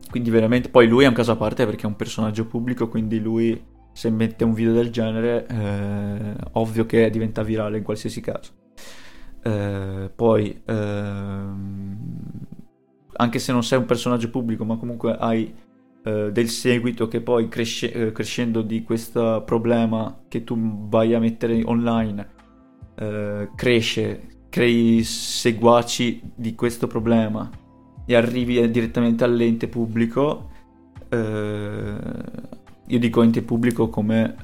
Quindi 0.09 0.29
veramente 0.29 0.67
poi 0.67 0.87
lui 0.87 1.05
è 1.05 1.07
un 1.07 1.13
caso 1.13 1.31
a 1.31 1.37
parte 1.37 1.65
perché 1.65 1.83
è 1.83 1.87
un 1.87 1.95
personaggio 1.95 2.45
pubblico, 2.45 2.89
quindi 2.89 3.19
lui 3.19 3.69
se 3.93 4.09
mette 4.09 4.43
un 4.43 4.53
video 4.53 4.73
del 4.73 4.89
genere 4.89 5.47
eh, 5.47 6.35
ovvio 6.53 6.85
che 6.85 7.09
diventa 7.09 7.43
virale 7.43 7.77
in 7.77 7.83
qualsiasi 7.83 8.19
caso. 8.19 8.60
Eh, 9.43 10.11
poi 10.15 10.61
ehm, 10.65 11.97
anche 13.13 13.39
se 13.39 13.51
non 13.51 13.63
sei 13.63 13.79
un 13.79 13.85
personaggio 13.85 14.29
pubblico, 14.29 14.65
ma 14.65 14.77
comunque 14.77 15.15
hai 15.17 15.53
eh, 16.03 16.31
del 16.31 16.49
seguito 16.49 17.07
che 17.07 17.21
poi 17.21 17.47
cresce, 17.47 17.91
eh, 17.91 18.11
crescendo 18.11 18.61
di 18.61 18.83
questo 18.83 19.43
problema 19.45 20.23
che 20.27 20.43
tu 20.43 20.87
vai 20.87 21.13
a 21.13 21.19
mettere 21.19 21.61
online 21.63 22.39
eh, 22.95 23.49
cresce, 23.55 24.45
crei 24.49 25.03
seguaci 25.03 26.21
di 26.35 26.55
questo 26.55 26.87
problema 26.87 27.49
e 28.05 28.15
arrivi 28.15 28.69
direttamente 28.69 29.23
all'ente 29.23 29.67
pubblico. 29.67 30.49
Eh, 31.09 31.97
io 32.87 32.99
dico 32.99 33.21
ente 33.21 33.41
pubblico 33.41 33.89
come 33.89 34.35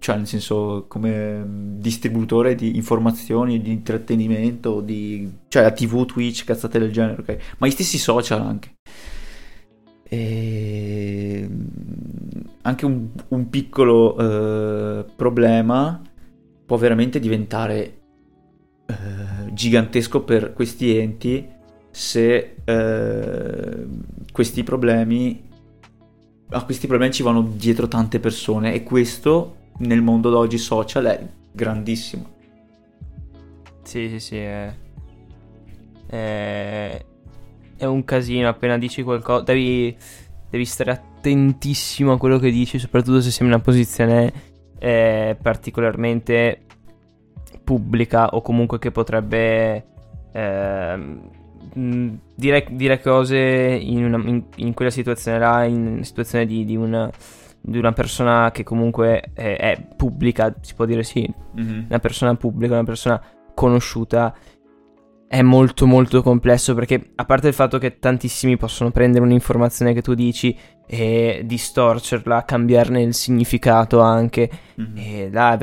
cioè 0.00 0.16
nel 0.16 0.26
senso 0.26 0.86
come 0.88 1.44
mm, 1.44 1.78
distributore 1.78 2.54
di 2.54 2.74
informazioni, 2.74 3.60
di 3.60 3.70
intrattenimento, 3.70 4.80
di... 4.80 5.30
cioè 5.48 5.64
a 5.64 5.70
TV, 5.70 6.06
Twitch, 6.06 6.44
cazzate 6.44 6.78
del 6.78 6.90
genere, 6.90 7.20
ok? 7.20 7.38
Ma 7.58 7.66
gli 7.66 7.70
stessi 7.70 7.98
social 7.98 8.40
anche. 8.40 8.72
E... 10.02 11.48
Anche 12.62 12.86
un, 12.86 13.08
un 13.28 13.48
piccolo 13.50 14.14
uh, 14.16 15.04
problema 15.14 16.00
può 16.64 16.78
veramente 16.78 17.20
diventare 17.20 18.00
uh, 18.86 19.52
gigantesco 19.52 20.22
per 20.22 20.54
questi 20.54 20.96
enti 20.96 21.46
se 21.90 22.56
uh, 22.64 23.88
questi 24.32 24.62
problemi 24.62 25.48
a 26.52 26.64
questi 26.64 26.86
problemi 26.86 27.12
ci 27.12 27.22
vanno 27.22 27.42
dietro 27.42 27.86
tante 27.86 28.18
persone 28.18 28.74
e 28.74 28.82
questo 28.82 29.56
nel 29.80 30.02
mondo 30.02 30.30
d'oggi 30.30 30.58
social 30.58 31.04
è 31.04 31.26
grandissimo. 31.52 32.38
Sì, 33.82 34.08
sì, 34.08 34.20
sì, 34.20 34.36
è... 34.36 34.74
è... 36.06 37.04
è 37.76 37.84
un 37.84 38.04
casino, 38.04 38.48
appena 38.48 38.78
dici 38.78 39.02
qualcosa 39.02 39.42
devi, 39.42 39.96
devi 40.48 40.64
stare 40.64 40.92
attentissimo 40.92 42.12
a 42.12 42.18
quello 42.18 42.38
che 42.38 42.50
dici, 42.50 42.78
soprattutto 42.78 43.20
se 43.20 43.30
sei 43.30 43.46
in 43.46 43.52
una 43.52 43.62
posizione 43.62 44.32
eh, 44.78 45.36
particolarmente 45.40 46.62
pubblica 47.62 48.28
o 48.28 48.42
comunque 48.42 48.78
che 48.78 48.90
potrebbe 48.90 49.84
eh, 50.32 51.18
dire, 51.72 52.66
dire, 52.70 53.00
cose 53.00 53.38
in, 53.38 54.04
una, 54.04 54.16
in, 54.28 54.42
in, 54.56 54.74
quella 54.74 54.90
situazione 54.90 55.38
là, 55.38 55.64
in 55.64 56.02
situazione 56.02 56.46
di, 56.46 56.64
di 56.64 56.76
una 56.76 57.10
di 57.60 57.78
una 57.78 57.92
persona 57.92 58.50
che 58.50 58.62
comunque 58.64 59.30
è, 59.34 59.56
è 59.56 59.86
pubblica, 59.96 60.54
si 60.60 60.74
può 60.74 60.84
dire 60.84 61.02
sì, 61.02 61.30
mm-hmm. 61.58 61.84
una 61.88 61.98
persona 61.98 62.34
pubblica, 62.34 62.74
una 62.74 62.84
persona 62.84 63.22
conosciuta, 63.54 64.34
è 65.28 65.42
molto 65.42 65.86
molto 65.86 66.22
complesso 66.22 66.74
perché 66.74 67.12
a 67.14 67.24
parte 67.24 67.48
il 67.48 67.54
fatto 67.54 67.78
che 67.78 68.00
tantissimi 68.00 68.56
possono 68.56 68.90
prendere 68.90 69.24
un'informazione 69.24 69.92
che 69.92 70.02
tu 70.02 70.14
dici 70.14 70.56
e 70.86 71.42
distorcerla, 71.44 72.44
cambiarne 72.44 73.02
il 73.02 73.14
significato 73.14 74.00
anche, 74.00 74.50
mm-hmm. 74.80 74.96
e 74.96 75.30
là, 75.30 75.56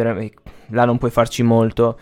là, 0.67 0.85
non 0.85 0.97
puoi 0.97 1.11
farci 1.11 1.43
molto, 1.43 1.99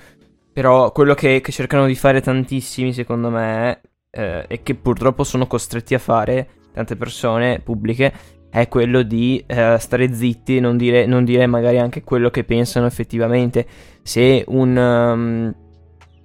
però 0.53 0.91
quello 0.91 1.15
che, 1.15 1.41
che 1.41 1.51
cercano 1.51 1.87
di 1.87 1.95
fare 1.95 2.21
tantissimi 2.21 2.93
secondo 2.93 3.29
me 3.29 3.81
eh, 4.11 4.45
e 4.47 4.61
che 4.61 4.75
purtroppo 4.75 5.23
sono 5.23 5.47
costretti 5.47 5.95
a 5.95 5.99
fare 5.99 6.47
tante 6.71 6.95
persone 6.95 7.61
pubbliche 7.61 8.13
è 8.55 8.69
quello 8.69 9.03
di 9.03 9.43
uh, 9.49 9.77
stare 9.77 10.13
zitti, 10.13 10.61
non 10.61 10.77
dire, 10.77 11.05
non 11.05 11.25
dire 11.25 11.45
magari 11.45 11.77
anche 11.77 12.03
quello 12.03 12.29
che 12.29 12.45
pensano 12.45 12.85
effettivamente. 12.85 13.67
Se 14.01 14.45
un, 14.47 15.53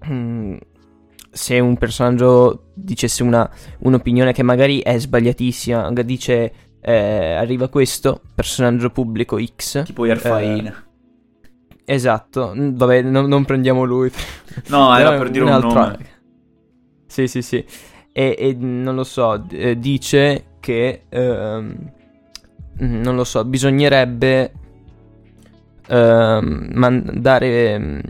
um, 0.01 0.57
se 1.33 1.59
un 1.59 1.77
personaggio 1.77 2.67
dicesse 2.73 3.25
una, 3.25 3.51
un'opinione 3.81 4.33
che 4.33 4.45
magari 4.45 4.79
è 4.79 4.97
sbagliatissima, 4.97 5.91
dice 6.05 6.53
eh, 6.81 7.33
arriva 7.33 7.69
questo 7.69 8.21
personaggio 8.33 8.91
pubblico 8.91 9.37
X. 9.45 9.83
Tipo 9.83 10.05
Erfain. 10.05 10.67
Eh, 10.67 11.95
esatto, 11.95 12.53
vabbè, 12.55 13.03
no, 13.03 13.27
non 13.27 13.45
prendiamo 13.45 13.83
lui. 13.83 14.09
No, 14.69 14.95
era 14.97 15.19
per 15.19 15.31
dire 15.31 15.45
un, 15.47 15.51
un 15.51 15.61
nome. 15.61 15.99
Sì, 17.07 17.27
sì, 17.27 17.43
sì. 17.43 17.65
E, 18.13 18.37
e 18.39 18.55
non 18.55 18.95
lo 18.95 19.03
so, 19.03 19.45
eh, 19.51 19.77
dice 19.77 20.45
che... 20.61 21.07
Ehm, 21.09 21.99
non 22.79 23.15
lo 23.15 23.25
so, 23.25 23.45
bisognerebbe 23.45 24.53
uh, 25.89 25.95
man- 25.95 27.11
dare, 27.17 28.03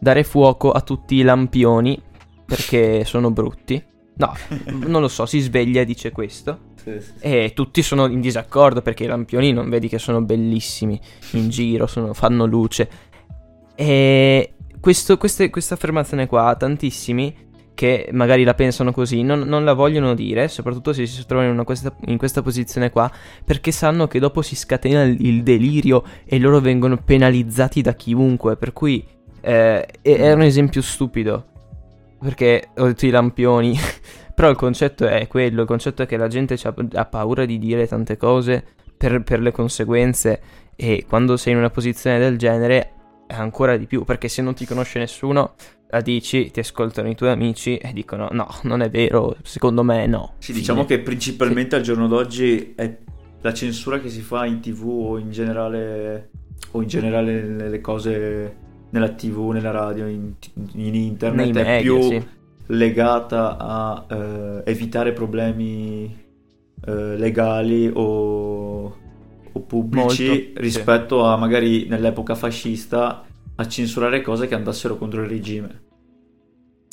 dare 0.00 0.24
fuoco 0.24 0.72
a 0.72 0.80
tutti 0.80 1.16
i 1.16 1.22
lampioni 1.22 2.00
perché 2.44 3.04
sono 3.04 3.30
brutti. 3.30 3.82
No, 4.16 4.32
non 4.86 5.00
lo 5.00 5.08
so, 5.08 5.26
si 5.26 5.40
sveglia 5.40 5.80
e 5.80 5.84
dice 5.84 6.10
questo. 6.12 6.72
Sì, 6.76 7.00
sì, 7.00 7.00
sì. 7.00 7.12
E 7.20 7.52
tutti 7.54 7.82
sono 7.82 8.06
in 8.06 8.20
disaccordo 8.20 8.82
perché 8.82 9.04
i 9.04 9.08
lampioni 9.08 9.52
non 9.52 9.68
vedi 9.68 9.88
che 9.88 9.98
sono 9.98 10.22
bellissimi 10.22 11.00
in 11.32 11.48
giro, 11.48 11.86
sono, 11.86 12.12
fanno 12.12 12.44
luce. 12.44 12.88
E 13.74 14.54
questo, 14.80 15.16
queste, 15.16 15.50
questa 15.50 15.74
affermazione 15.74 16.26
qua, 16.26 16.54
tantissimi 16.58 17.34
che 17.84 18.08
magari 18.12 18.44
la 18.44 18.54
pensano 18.54 18.92
così, 18.92 19.22
non, 19.22 19.40
non, 19.40 19.62
la 19.62 19.74
vogliono 19.74 20.14
dire, 20.14 20.48
soprattutto 20.48 20.94
se 20.94 21.04
si 21.04 21.26
trovano 21.26 21.52
in, 21.52 21.64
questa, 21.64 21.94
in, 22.06 22.16
questa, 22.16 22.40
posizione 22.40 22.88
qua, 22.88 23.10
perché 23.44 23.72
sanno 23.72 24.06
che 24.06 24.18
dopo 24.18 24.40
si 24.40 24.56
scatena 24.56 25.02
il, 25.02 25.22
il 25.26 25.42
delirio 25.42 26.02
e 26.24 26.38
loro 26.38 26.60
vengono 26.60 26.96
penalizzati 26.96 27.82
da 27.82 27.92
chiunque, 27.92 28.56
per 28.56 28.72
cui 28.72 29.06
eh, 29.42 29.86
è, 30.00 30.32
un 30.32 30.40
esempio 30.40 30.80
stupido, 30.80 31.44
perché 32.18 32.70
ho 32.74 32.86
detto 32.86 33.04
i 33.04 33.10
lampioni, 33.10 33.78
però 34.34 34.48
il 34.48 34.56
concetto 34.56 35.06
è 35.06 35.26
quello, 35.26 35.60
il 35.60 35.66
concetto 35.66 36.02
è 36.02 36.06
che 36.06 36.16
la 36.16 36.28
gente 36.28 36.58
ha, 36.94 37.04
paura 37.04 37.44
di 37.44 37.58
dire 37.58 37.86
tante 37.86 38.16
cose 38.16 38.64
per, 38.96 39.22
per 39.22 39.40
le 39.40 39.52
conseguenze 39.52 40.40
e 40.74 41.04
quando 41.06 41.36
sei 41.36 41.52
in 41.52 41.58
una 41.58 41.70
posizione 41.70 42.18
del 42.18 42.38
genere 42.38 42.92
ancora 43.26 43.76
di 43.76 43.84
più, 43.86 44.04
perché 44.04 44.28
se 44.28 44.40
non 44.40 44.54
ti 44.54 44.64
conosce 44.64 44.98
nessuno 44.98 45.54
la 45.88 46.00
dici, 46.00 46.50
ti 46.50 46.60
ascoltano 46.60 47.08
i 47.08 47.14
tuoi 47.14 47.30
amici 47.30 47.76
e 47.76 47.92
dicono 47.92 48.28
no, 48.32 48.48
non 48.62 48.80
è 48.80 48.90
vero, 48.90 49.36
secondo 49.42 49.82
me 49.82 50.06
no. 50.06 50.34
Sì, 50.38 50.46
Fine. 50.46 50.58
diciamo 50.58 50.84
che 50.84 50.98
principalmente 50.98 51.70
sì. 51.70 51.76
al 51.76 51.82
giorno 51.82 52.08
d'oggi 52.08 52.72
è 52.74 52.96
la 53.40 53.52
censura 53.52 54.00
che 54.00 54.08
si 54.08 54.20
fa 54.20 54.46
in 54.46 54.60
tv 54.60 54.86
o 54.86 55.18
in 55.18 55.30
generale, 55.30 56.30
o 56.72 56.82
in 56.82 56.88
generale 56.88 57.42
nelle 57.42 57.80
cose 57.80 58.62
nella 58.90 59.10
tv, 59.10 59.50
nella 59.50 59.70
radio, 59.70 60.06
in, 60.06 60.32
in 60.74 60.94
internet 60.94 61.52
Nei 61.52 61.62
è 61.62 61.66
media, 61.66 61.80
più 61.80 62.00
sì. 62.02 62.26
legata 62.66 63.56
a 63.58 64.06
eh, 64.08 64.62
evitare 64.64 65.12
problemi 65.12 66.22
eh, 66.86 67.16
legali 67.16 67.90
o, 67.92 68.96
o 69.52 69.60
pubblici 69.60 70.26
Molto, 70.28 70.60
rispetto 70.60 71.20
sì. 71.20 71.26
a 71.26 71.36
magari 71.36 71.86
nell'epoca 71.88 72.34
fascista 72.34 73.24
a 73.56 73.68
censurare 73.68 74.20
cose 74.20 74.46
che 74.46 74.54
andassero 74.54 74.96
contro 74.96 75.22
il 75.22 75.28
regime. 75.28 75.82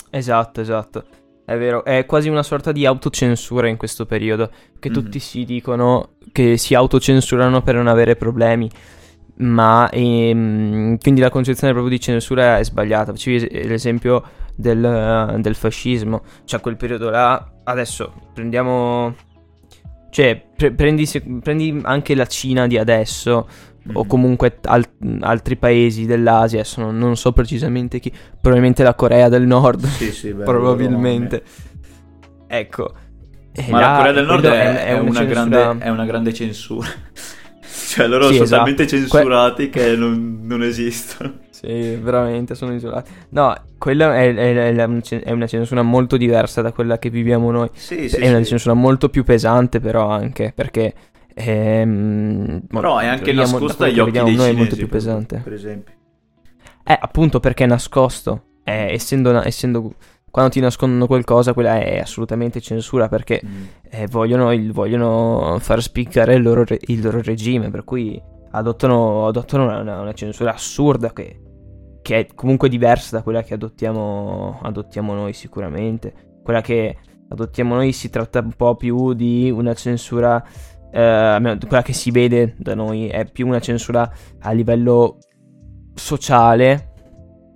Esatto, 0.10 0.62
esatto. 0.62 1.06
È 1.44 1.58
vero, 1.58 1.84
è 1.84 2.06
quasi 2.06 2.30
una 2.30 2.44
sorta 2.44 2.72
di 2.72 2.86
autocensura 2.86 3.68
in 3.68 3.78
questo 3.78 4.06
periodo, 4.06 4.50
che 4.80 4.90
mm 4.90 4.94
tutti 4.94 5.20
si 5.20 5.44
dicono 5.44 6.18
che 6.32 6.58
si 6.58 6.76
autocensurano 6.76 7.62
per 7.62 7.76
non 7.76 7.88
avere 7.88 8.16
problemi, 8.16 8.70
ma 9.38 9.90
ehm, 9.90 10.98
quindi 10.98 11.20
la 11.20 11.30
concezione 11.30 11.74
proprio 11.74 11.92
di 11.94 12.00
censura 12.00 12.58
è 12.58 12.64
sbagliata. 12.64 13.12
Facevi 13.12 13.68
l'esempio 13.68 14.24
del, 14.56 15.38
del 15.40 15.56
fascismo, 15.56 16.24
cioè 16.46 16.60
quel 16.60 16.78
periodo 16.78 17.10
là, 17.10 17.52
adesso 17.64 18.14
prendiamo... 18.34 19.16
Cioè, 20.10 20.44
pre- 20.58 20.74
prendi, 20.74 21.08
prendi 21.42 21.80
anche 21.84 22.16
la 22.16 22.26
Cina 22.26 22.68
di 22.68 22.78
adesso, 22.78 23.48
o 23.94 24.06
comunque 24.06 24.58
al- 24.64 24.88
altri 25.22 25.56
paesi 25.56 26.06
dell'Asia, 26.06 26.60
adesso 26.60 26.82
non, 26.82 26.98
non, 26.98 27.18
so 27.18 27.32
precisamente 27.32 28.00
chi, 28.00 28.12
probabilmente 28.12 28.84
la 28.84 28.94
Corea 28.94 29.30
del 29.30 29.46
Nord, 29.48 29.86
sì, 29.86 30.12
sì, 30.12 30.34
beh, 30.34 30.44
probabilmente. 30.44 31.44
Ecco. 32.48 32.94
Ma 33.70 33.80
la, 33.80 33.92
la 33.92 33.98
Corea 33.98 34.12
del 34.14 34.26
Nord 34.26 34.46
è, 34.46 34.50
è, 34.50 34.86
è, 34.86 35.00
una 35.00 35.20
censura... 35.20 35.46
grande, 35.48 35.86
è, 35.86 35.90
una 35.90 36.06
grande, 36.06 36.34
censura. 36.34 36.88
cioè 37.90 38.08
loro 38.08 38.28
sì, 38.28 38.34
sono 38.34 38.44
esatto. 38.44 38.64
talmente 38.64 38.88
censurati 38.88 39.70
que... 39.70 39.82
che 39.82 39.96
non, 39.96 40.40
non 40.44 40.64
esistono. 40.64 41.34
Sì, 41.50 41.96
veramente 41.96 42.56
sono 42.56 42.74
isolati. 42.74 43.12
No, 43.30 43.56
quella 43.78 44.16
è, 44.16 44.34
è, 44.34 44.74
è, 44.74 45.32
una 45.32 45.48
censura 45.48 45.82
molto 45.82 46.18
diversa 46.18 46.62
da 46.62 46.72
quella 46.72 46.98
che 46.98 47.10
viviamo 47.10 47.52
noi. 47.52 47.70
Sì, 47.74 48.10
sì, 48.10 48.16
è 48.16 48.30
una 48.30 48.44
censura 48.44 48.74
molto 48.74 49.10
più 49.10 49.24
pesante, 49.24 49.80
però 49.80 50.10
anche 50.10 50.54
perché 50.56 50.94
Ehm, 51.44 52.62
Però 52.68 52.98
è 52.98 53.08
anche 53.08 53.34
nascosta 53.34 53.86
agli 53.86 54.00
occhi 54.00 54.12
dei 54.12 54.22
noi 54.22 54.32
cinesi, 54.32 54.50
è 54.50 54.58
molto 54.58 54.76
più 54.76 54.88
pesante. 54.88 55.42
Per 55.44 55.54
esempio. 55.54 55.94
Eh, 56.84 56.98
appunto 57.00 57.40
perché 57.40 57.64
è 57.64 57.68
nascosto. 57.68 58.44
Eh, 58.64 58.94
essendo, 58.94 59.42
essendo, 59.44 59.96
quando 60.30 60.52
ti 60.52 60.60
nascondono 60.60 61.08
qualcosa, 61.08 61.54
quella 61.54 61.80
è 61.80 62.00
assolutamente 62.00 62.62
censura 62.62 63.08
perché 63.08 63.42
mm. 63.44 63.64
eh, 63.90 64.08
vogliono, 64.08 64.52
il, 64.52 64.72
vogliono, 64.72 65.58
far 65.60 65.82
spiccare 65.82 66.36
il 66.36 66.44
loro, 66.44 66.64
il 66.68 67.02
loro, 67.02 67.22
regime. 67.22 67.70
Per 67.72 67.84
cui 67.84 68.22
adottano, 68.52 69.28
adottano 69.28 69.64
una, 69.64 70.02
una, 70.02 70.14
censura 70.14 70.54
assurda 70.54 71.12
che, 71.12 71.42
che, 72.02 72.20
è 72.20 72.28
comunque 72.36 72.70
diversa 72.70 73.18
da 73.18 73.24
quella 73.24 73.42
che 73.42 73.56
adottiamo, 73.56 74.60
adottiamo 74.62 75.14
noi, 75.14 75.34
sicuramente. 75.34 76.14
Quella 76.44 76.62
che 76.62 76.98
adottiamo 77.30 77.76
noi 77.76 77.92
si 77.94 78.10
tratta 78.10 78.40
un 78.40 78.54
po' 78.54 78.76
più 78.76 79.14
di 79.14 79.50
una 79.50 79.74
censura 79.74 80.44
eh, 80.92 81.58
quella 81.68 81.82
che 81.82 81.94
si 81.94 82.12
vede 82.12 82.56
da 82.58 82.76
noi 82.76 83.08
è 83.08 83.30
più 83.30 83.48
una 83.48 83.60
censura 83.60 84.12
a 84.40 84.52
livello 84.52 85.18
sociale 85.94 86.90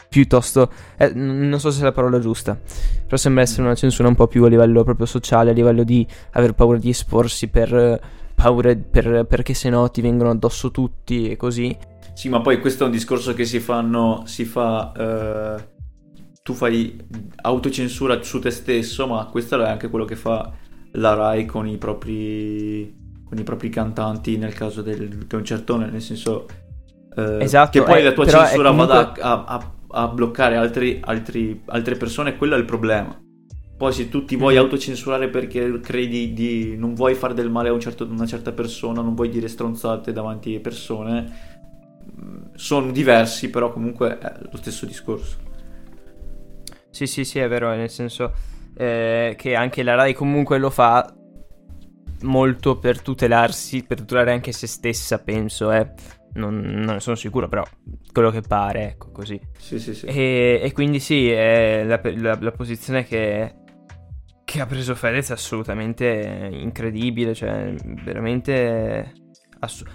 piuttosto 0.09 0.71
eh, 0.97 1.13
non 1.13 1.59
so 1.59 1.71
se 1.71 1.81
è 1.81 1.83
la 1.83 1.91
parola 1.91 2.19
giusta 2.19 2.57
però 3.03 3.17
sembra 3.17 3.43
essere 3.43 3.63
una 3.63 3.75
censura 3.75 4.07
un 4.07 4.15
po' 4.15 4.27
più 4.27 4.45
a 4.45 4.49
livello 4.49 4.83
proprio 4.83 5.05
sociale 5.05 5.51
a 5.51 5.53
livello 5.53 5.83
di 5.83 6.07
aver 6.31 6.53
paura 6.53 6.77
di 6.77 6.89
esporsi 6.89 7.49
per 7.49 7.99
paure 8.35 8.75
per, 8.75 9.25
perché 9.25 9.53
se 9.53 9.69
no 9.69 9.89
ti 9.89 10.01
vengono 10.01 10.29
addosso 10.29 10.69
tutti 10.69 11.29
e 11.29 11.37
così. 11.37 11.75
Sì 12.13 12.29
ma 12.29 12.41
poi 12.41 12.59
questo 12.59 12.83
è 12.83 12.85
un 12.85 12.91
discorso 12.91 13.33
che 13.33 13.45
si 13.45 13.59
fanno 13.59 14.23
si 14.25 14.45
fa 14.45 14.91
eh, 14.93 15.67
tu 16.43 16.53
fai 16.53 16.95
autocensura 17.41 18.21
su 18.21 18.39
te 18.39 18.51
stesso 18.51 19.07
ma 19.07 19.25
questo 19.25 19.61
è 19.61 19.67
anche 19.67 19.89
quello 19.89 20.05
che 20.05 20.15
fa 20.15 20.51
la 20.91 21.13
Rai 21.13 21.45
con 21.45 21.67
i 21.67 21.77
propri 21.77 23.03
con 23.27 23.37
i 23.37 23.43
propri 23.43 23.69
cantanti 23.69 24.37
nel 24.37 24.53
caso 24.53 24.81
del 24.81 25.25
concertone, 25.27 25.89
nel 25.89 26.01
senso 26.01 26.45
eh, 27.15 27.37
esatto, 27.39 27.79
che 27.79 27.85
poi 27.85 27.99
eh, 27.99 28.03
la 28.03 28.11
tua 28.11 28.25
censura 28.25 28.69
comunque... 28.69 28.95
vada 28.95 29.13
a, 29.21 29.43
a, 29.45 29.73
a 29.87 30.07
bloccare 30.07 30.55
altri, 30.55 30.99
altri, 31.03 31.61
altre 31.65 31.95
persone, 31.95 32.37
quello 32.37 32.55
è 32.55 32.57
il 32.57 32.65
problema. 32.65 33.19
Poi 33.77 33.91
se 33.91 34.07
tu 34.07 34.23
ti 34.23 34.37
vuoi 34.37 34.55
mm. 34.55 34.59
autocensurare 34.59 35.27
perché 35.27 35.79
credi 35.81 36.33
di 36.33 36.77
non 36.77 36.93
vuoi 36.93 37.13
fare 37.13 37.33
del 37.33 37.49
male 37.49 37.69
a 37.69 37.73
un 37.73 37.79
certo, 37.79 38.05
una 38.09 38.25
certa 38.25 38.53
persona, 38.53 39.01
non 39.01 39.15
vuoi 39.15 39.29
dire 39.29 39.47
stronzate 39.47 40.13
davanti 40.13 40.49
alle 40.49 40.59
persone, 40.61 41.31
mm, 42.21 42.43
sono 42.55 42.91
diversi, 42.91 43.49
però 43.49 43.71
comunque 43.71 44.17
è 44.17 44.33
lo 44.49 44.57
stesso 44.57 44.85
discorso. 44.85 45.37
Sì, 46.89 47.07
sì, 47.07 47.25
sì, 47.25 47.39
è 47.39 47.47
vero, 47.49 47.75
nel 47.75 47.89
senso 47.89 48.31
eh, 48.77 49.35
che 49.37 49.55
anche 49.55 49.83
la 49.83 49.95
RAI 49.95 50.13
comunque 50.13 50.57
lo 50.57 50.69
fa 50.69 51.13
molto 52.25 52.77
per 52.77 53.01
tutelarsi, 53.01 53.83
per 53.83 53.99
tutelare 53.99 54.31
anche 54.31 54.51
se 54.51 54.67
stessa, 54.67 55.19
penso, 55.19 55.71
eh. 55.71 55.91
Non, 56.33 56.59
non 56.59 56.95
ne 56.95 56.99
sono 56.99 57.15
sicuro, 57.15 57.47
però 57.47 57.63
quello 58.11 58.29
che 58.29 58.41
pare, 58.41 58.89
ecco 58.89 59.09
così. 59.11 59.39
Sì, 59.57 59.79
sì, 59.79 59.93
sì. 59.93 60.05
E, 60.05 60.59
e 60.61 60.73
quindi 60.73 60.99
sì, 60.99 61.29
è 61.29 61.83
la, 61.85 62.01
la, 62.03 62.37
la 62.41 62.51
posizione 62.51 63.05
che, 63.05 63.55
che, 64.43 64.59
ha 64.59 64.65
preso 64.65 64.95
Fedez 64.95 65.29
è 65.29 65.33
assolutamente 65.33 66.49
incredibile, 66.51 67.33
cioè 67.33 67.73
veramente... 68.03 69.13
Assu- 69.59 69.87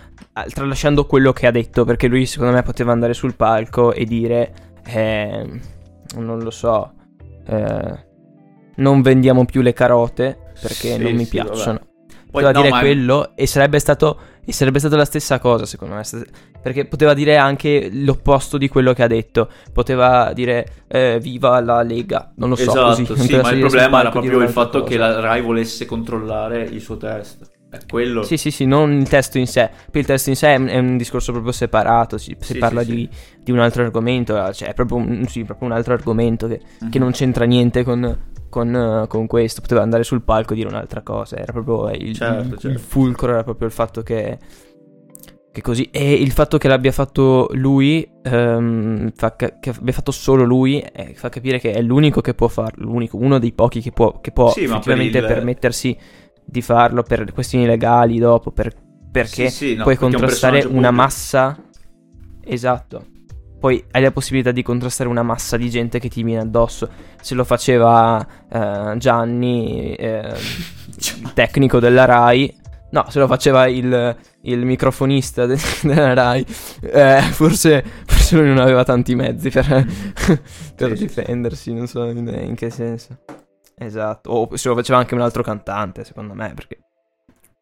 tralasciando 0.48 1.04
quello 1.04 1.32
che 1.32 1.46
ha 1.46 1.50
detto, 1.50 1.84
perché 1.84 2.06
lui 2.06 2.24
secondo 2.24 2.54
me 2.54 2.62
poteva 2.62 2.92
andare 2.92 3.12
sul 3.12 3.36
palco 3.36 3.92
e 3.92 4.06
dire, 4.06 4.54
eh, 4.86 5.60
non 6.16 6.38
lo 6.38 6.50
so, 6.50 6.94
eh, 7.46 8.06
non 8.76 9.02
vendiamo 9.02 9.44
più 9.44 9.60
le 9.60 9.72
carote 9.72 10.52
perché 10.60 10.94
sì, 10.94 10.98
non 10.98 11.12
mi 11.12 11.24
sì, 11.24 11.30
piacciono. 11.30 11.78
Vabbè. 11.78 11.89
Poteva 12.30 12.52
no, 12.52 12.60
dire 12.60 12.70
ma... 12.70 12.80
quello 12.80 13.32
e 13.34 13.46
sarebbe 13.46 13.78
stato 13.78 14.18
e 14.44 14.52
sarebbe 14.52 14.78
stata 14.78 14.96
la 14.96 15.04
stessa 15.04 15.38
cosa, 15.38 15.66
secondo 15.66 15.94
me. 15.94 16.02
Perché 16.62 16.84
poteva 16.86 17.14
dire 17.14 17.36
anche 17.36 17.88
l'opposto 17.92 18.58
di 18.58 18.68
quello 18.68 18.92
che 18.92 19.02
ha 19.02 19.06
detto. 19.06 19.48
Poteva 19.72 20.32
dire 20.34 20.84
eh, 20.88 21.18
viva 21.20 21.60
la 21.60 21.82
Lega. 21.82 22.32
Non 22.36 22.50
lo 22.50 22.56
so. 22.56 22.70
Esatto, 22.70 23.14
così. 23.14 23.26
sì, 23.26 23.36
ma 23.36 23.50
il 23.50 23.60
problema 23.60 24.00
era 24.00 24.10
proprio 24.10 24.40
il 24.40 24.48
fatto 24.48 24.80
cosa. 24.80 24.90
che 24.90 24.96
la 24.96 25.20
Rai 25.20 25.40
volesse 25.40 25.86
controllare 25.86 26.62
il 26.62 26.80
suo 26.80 26.96
testo. 26.96 27.46
È 27.70 27.78
quello. 27.88 28.24
Sì, 28.24 28.36
sì, 28.36 28.50
sì, 28.50 28.66
non 28.66 28.92
il 28.92 29.08
testo 29.08 29.38
in 29.38 29.46
sé. 29.46 29.70
Poi 29.90 30.00
il 30.00 30.06
testo 30.06 30.30
in 30.30 30.36
sé 30.36 30.54
è 30.54 30.56
un, 30.56 30.66
è 30.66 30.78
un 30.78 30.96
discorso 30.96 31.30
proprio 31.30 31.52
separato. 31.52 32.18
Si, 32.18 32.36
si 32.40 32.54
sì, 32.54 32.58
parla 32.58 32.82
sì, 32.82 32.94
di, 32.94 33.08
sì. 33.12 33.36
di, 33.44 33.52
un 33.52 33.60
altro 33.60 33.84
argomento. 33.84 34.52
Cioè, 34.52 34.70
è 34.70 34.74
proprio 34.74 34.98
un, 34.98 35.24
proprio 35.46 35.68
un 35.68 35.72
altro 35.72 35.94
argomento 35.94 36.48
che, 36.48 36.60
mm-hmm. 36.60 36.90
che 36.90 36.98
non 36.98 37.12
c'entra 37.12 37.44
niente 37.44 37.84
con, 37.84 38.18
con, 38.50 39.06
con, 39.08 39.26
questo, 39.26 39.62
poteva 39.62 39.80
andare 39.80 40.02
sul 40.02 40.22
palco 40.22 40.52
e 40.52 40.56
dire 40.56 40.68
un'altra 40.68 41.00
cosa, 41.00 41.36
era 41.36 41.52
proprio 41.52 41.88
il, 41.90 42.14
certo, 42.14 42.42
il, 42.42 42.50
certo. 42.50 42.68
il 42.68 42.78
fulcro, 42.78 43.32
era 43.32 43.42
proprio 43.42 43.66
il 43.66 43.72
fatto 43.72 44.02
che, 44.02 44.38
che, 45.50 45.62
così, 45.62 45.88
e 45.90 46.12
il 46.12 46.32
fatto 46.32 46.58
che 46.58 46.68
l'abbia 46.68 46.92
fatto 46.92 47.48
lui, 47.52 48.06
um, 48.24 49.10
fa, 49.14 49.34
che 49.34 49.70
abbia 49.70 49.92
fatto 49.92 50.10
solo 50.10 50.44
lui, 50.44 50.80
eh, 50.80 51.14
fa 51.14 51.30
capire 51.30 51.58
che 51.58 51.72
è 51.72 51.80
l'unico 51.80 52.20
che 52.20 52.34
può 52.34 52.48
farlo, 52.48 52.84
l'unico, 52.84 53.16
uno 53.16 53.38
dei 53.38 53.52
pochi 53.52 53.80
che 53.80 53.92
può, 53.92 54.20
che 54.20 54.32
può 54.32 54.50
sì, 54.50 54.64
effettivamente 54.64 55.20
per 55.20 55.30
il... 55.30 55.34
permettersi 55.34 55.96
di 56.44 56.60
farlo 56.60 57.02
per 57.02 57.32
questioni 57.32 57.64
legali 57.64 58.18
dopo, 58.18 58.50
per, 58.50 58.74
perché 59.10 59.48
sì, 59.48 59.68
sì, 59.68 59.74
no, 59.76 59.84
puoi 59.84 59.96
perché 59.96 60.10
contrastare 60.10 60.64
un 60.64 60.76
una 60.76 60.90
massa... 60.90 61.64
Esatto 62.42 63.18
poi 63.60 63.84
hai 63.90 64.02
la 64.02 64.10
possibilità 64.10 64.52
di 64.52 64.62
contrastare 64.62 65.08
una 65.08 65.22
massa 65.22 65.58
di 65.58 65.68
gente 65.68 65.98
che 66.00 66.08
ti 66.08 66.22
viene 66.22 66.40
addosso. 66.40 66.88
Se 67.20 67.34
lo 67.34 67.44
faceva 67.44 68.26
eh, 68.50 68.94
Gianni, 68.96 69.94
eh, 69.94 70.32
il 71.22 71.32
tecnico 71.34 71.78
della 71.78 72.06
RAI, 72.06 72.58
no, 72.92 73.04
se 73.10 73.18
lo 73.18 73.26
faceva 73.26 73.68
il, 73.68 74.16
il 74.42 74.64
microfonista 74.64 75.44
de- 75.44 75.58
della 75.84 76.14
RAI, 76.14 76.46
eh, 76.80 77.20
forse, 77.20 77.84
forse, 78.06 78.36
lui 78.36 78.46
non 78.46 78.58
aveva 78.58 78.82
tanti 78.82 79.14
mezzi 79.14 79.50
per, 79.50 79.86
per 80.74 80.92
difendersi, 80.94 81.74
non 81.74 81.86
so 81.86 82.04
in 82.04 82.54
che 82.56 82.70
senso. 82.70 83.18
Esatto, 83.76 84.30
o 84.30 84.56
se 84.56 84.68
lo 84.68 84.74
faceva 84.74 84.98
anche 84.98 85.14
un 85.14 85.20
altro 85.20 85.42
cantante, 85.42 86.04
secondo 86.04 86.32
me, 86.32 86.52
perché 86.54 86.78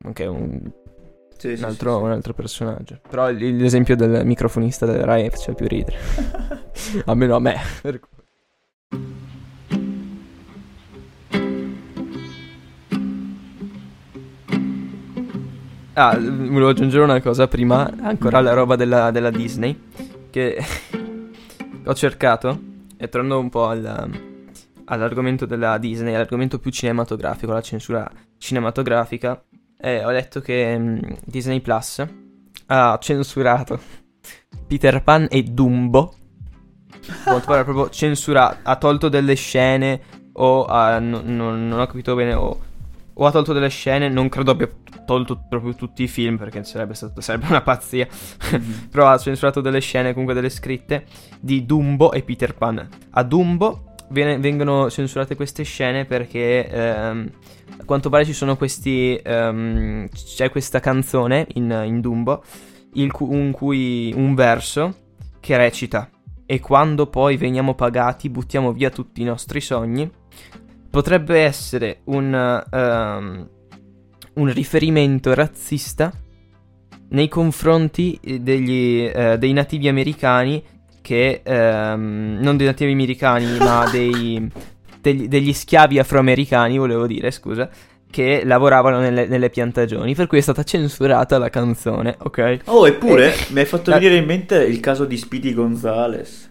anche 0.04 0.26
un 0.26 0.60
sì, 1.38 1.48
un, 1.48 1.64
altro, 1.64 1.92
sì, 1.92 1.98
sì. 1.98 2.04
un, 2.04 2.10
altro, 2.10 2.34
personaggio. 2.34 3.00
Però 3.08 3.30
l'esempio 3.30 3.96
del 3.96 4.26
microfonista 4.26 4.86
del 4.86 5.02
Rai 5.02 5.30
faceva 5.30 5.54
più 5.54 5.66
ridere. 5.66 5.96
Almeno 7.06 7.36
a 7.36 7.40
me. 7.40 7.56
Ah, 15.94 16.16
volevo 16.16 16.68
aggiungere 16.68 17.02
una 17.02 17.20
cosa 17.20 17.48
prima, 17.48 17.92
ancora 18.02 18.40
la 18.40 18.52
roba 18.52 18.76
della, 18.76 19.10
della 19.10 19.30
Disney, 19.30 19.76
che 20.30 20.56
ho 21.84 21.94
cercato, 21.94 22.60
e 22.96 23.08
torno 23.08 23.40
un 23.40 23.48
po' 23.48 23.66
al, 23.66 24.08
all'argomento 24.84 25.44
della 25.44 25.76
Disney, 25.78 26.14
all'argomento 26.14 26.60
più 26.60 26.70
cinematografico, 26.70 27.52
la 27.52 27.60
censura 27.60 28.08
cinematografica, 28.38 29.42
eh, 29.80 30.04
ho 30.04 30.10
letto 30.10 30.40
che 30.40 30.74
um, 30.76 31.00
Disney 31.24 31.60
Plus 31.60 32.04
ha 32.66 32.98
censurato 33.00 33.80
Peter 34.66 35.02
Pan 35.02 35.26
e 35.30 35.42
Dumbo. 35.42 36.14
Proprio 37.24 37.88
censurato, 37.90 38.58
ha 38.62 38.76
tolto 38.76 39.08
delle 39.08 39.34
scene 39.34 40.00
o 40.32 40.64
ha, 40.64 40.98
no, 40.98 41.20
no, 41.24 41.56
non 41.56 41.78
ho 41.78 41.86
capito 41.86 42.14
bene 42.14 42.34
o, 42.34 42.60
o 43.12 43.26
ha 43.26 43.30
tolto 43.30 43.52
delle 43.52 43.68
scene, 43.68 44.08
non 44.08 44.28
credo 44.28 44.50
abbia 44.50 44.68
tolto 45.04 45.42
proprio 45.48 45.74
tutti 45.74 46.02
i 46.02 46.08
film 46.08 46.36
perché 46.36 46.62
sarebbe, 46.64 46.92
stato, 46.92 47.20
sarebbe 47.20 47.46
una 47.48 47.62
pazzia, 47.62 48.06
però 48.90 49.08
ha 49.08 49.16
censurato 49.16 49.60
delle 49.60 49.80
scene, 49.80 50.10
comunque 50.10 50.34
delle 50.34 50.50
scritte, 50.50 51.06
di 51.40 51.64
Dumbo 51.64 52.12
e 52.12 52.22
Peter 52.22 52.54
Pan. 52.54 52.86
A 53.10 53.22
Dumbo 53.22 53.94
viene, 54.10 54.38
vengono 54.38 54.90
censurate 54.90 55.34
queste 55.34 55.62
scene 55.62 56.04
perché 56.04 56.68
ehm, 56.68 57.30
a 57.76 57.84
quanto 57.84 58.08
pare 58.08 58.24
ci 58.24 58.32
sono 58.32 58.56
questi... 58.56 59.18
Ehm, 59.22 60.08
c'è 60.08 60.50
questa 60.50 60.80
canzone 60.80 61.46
in, 61.54 61.82
in 61.86 62.00
Dumbo 62.00 62.42
in 62.94 63.10
cui 63.52 64.12
un 64.16 64.34
verso 64.34 64.94
che 65.40 65.56
recita 65.56 66.08
e 66.46 66.60
quando 66.60 67.06
poi 67.08 67.36
veniamo 67.36 67.74
pagati 67.74 68.30
buttiamo 68.30 68.72
via 68.72 68.88
tutti 68.90 69.20
i 69.20 69.24
nostri 69.24 69.60
sogni 69.60 70.10
potrebbe 70.90 71.40
essere 71.40 72.00
un, 72.04 72.64
um, 72.70 73.48
un 74.34 74.52
riferimento 74.52 75.34
razzista 75.34 76.10
nei 77.10 77.28
confronti 77.28 78.18
degli, 78.40 79.10
uh, 79.14 79.36
dei 79.36 79.52
nativi 79.52 79.88
americani 79.88 80.62
che 81.02 81.42
um, 81.44 82.38
non 82.40 82.56
dei 82.56 82.66
nativi 82.66 82.92
americani 82.92 83.58
ma 83.58 83.88
dei, 83.90 84.50
degli, 85.00 85.28
degli 85.28 85.52
schiavi 85.52 85.98
afroamericani 85.98 86.78
volevo 86.78 87.06
dire 87.06 87.30
scusa 87.30 87.68
che 88.10 88.42
lavoravano 88.44 89.00
nelle, 89.00 89.26
nelle, 89.26 89.50
piantagioni, 89.50 90.14
per 90.14 90.26
cui 90.26 90.38
è 90.38 90.40
stata 90.40 90.62
censurata 90.62 91.36
la 91.36 91.50
canzone, 91.50 92.16
ok? 92.18 92.60
Oh, 92.64 92.86
eppure 92.86 93.34
e... 93.34 93.46
mi 93.50 93.60
hai 93.60 93.66
fatto 93.66 93.92
venire 93.92 94.16
in 94.16 94.24
mente 94.24 94.64
il 94.64 94.80
caso 94.80 95.04
di 95.04 95.16
Speedy 95.16 95.52
Gonzales 95.52 96.48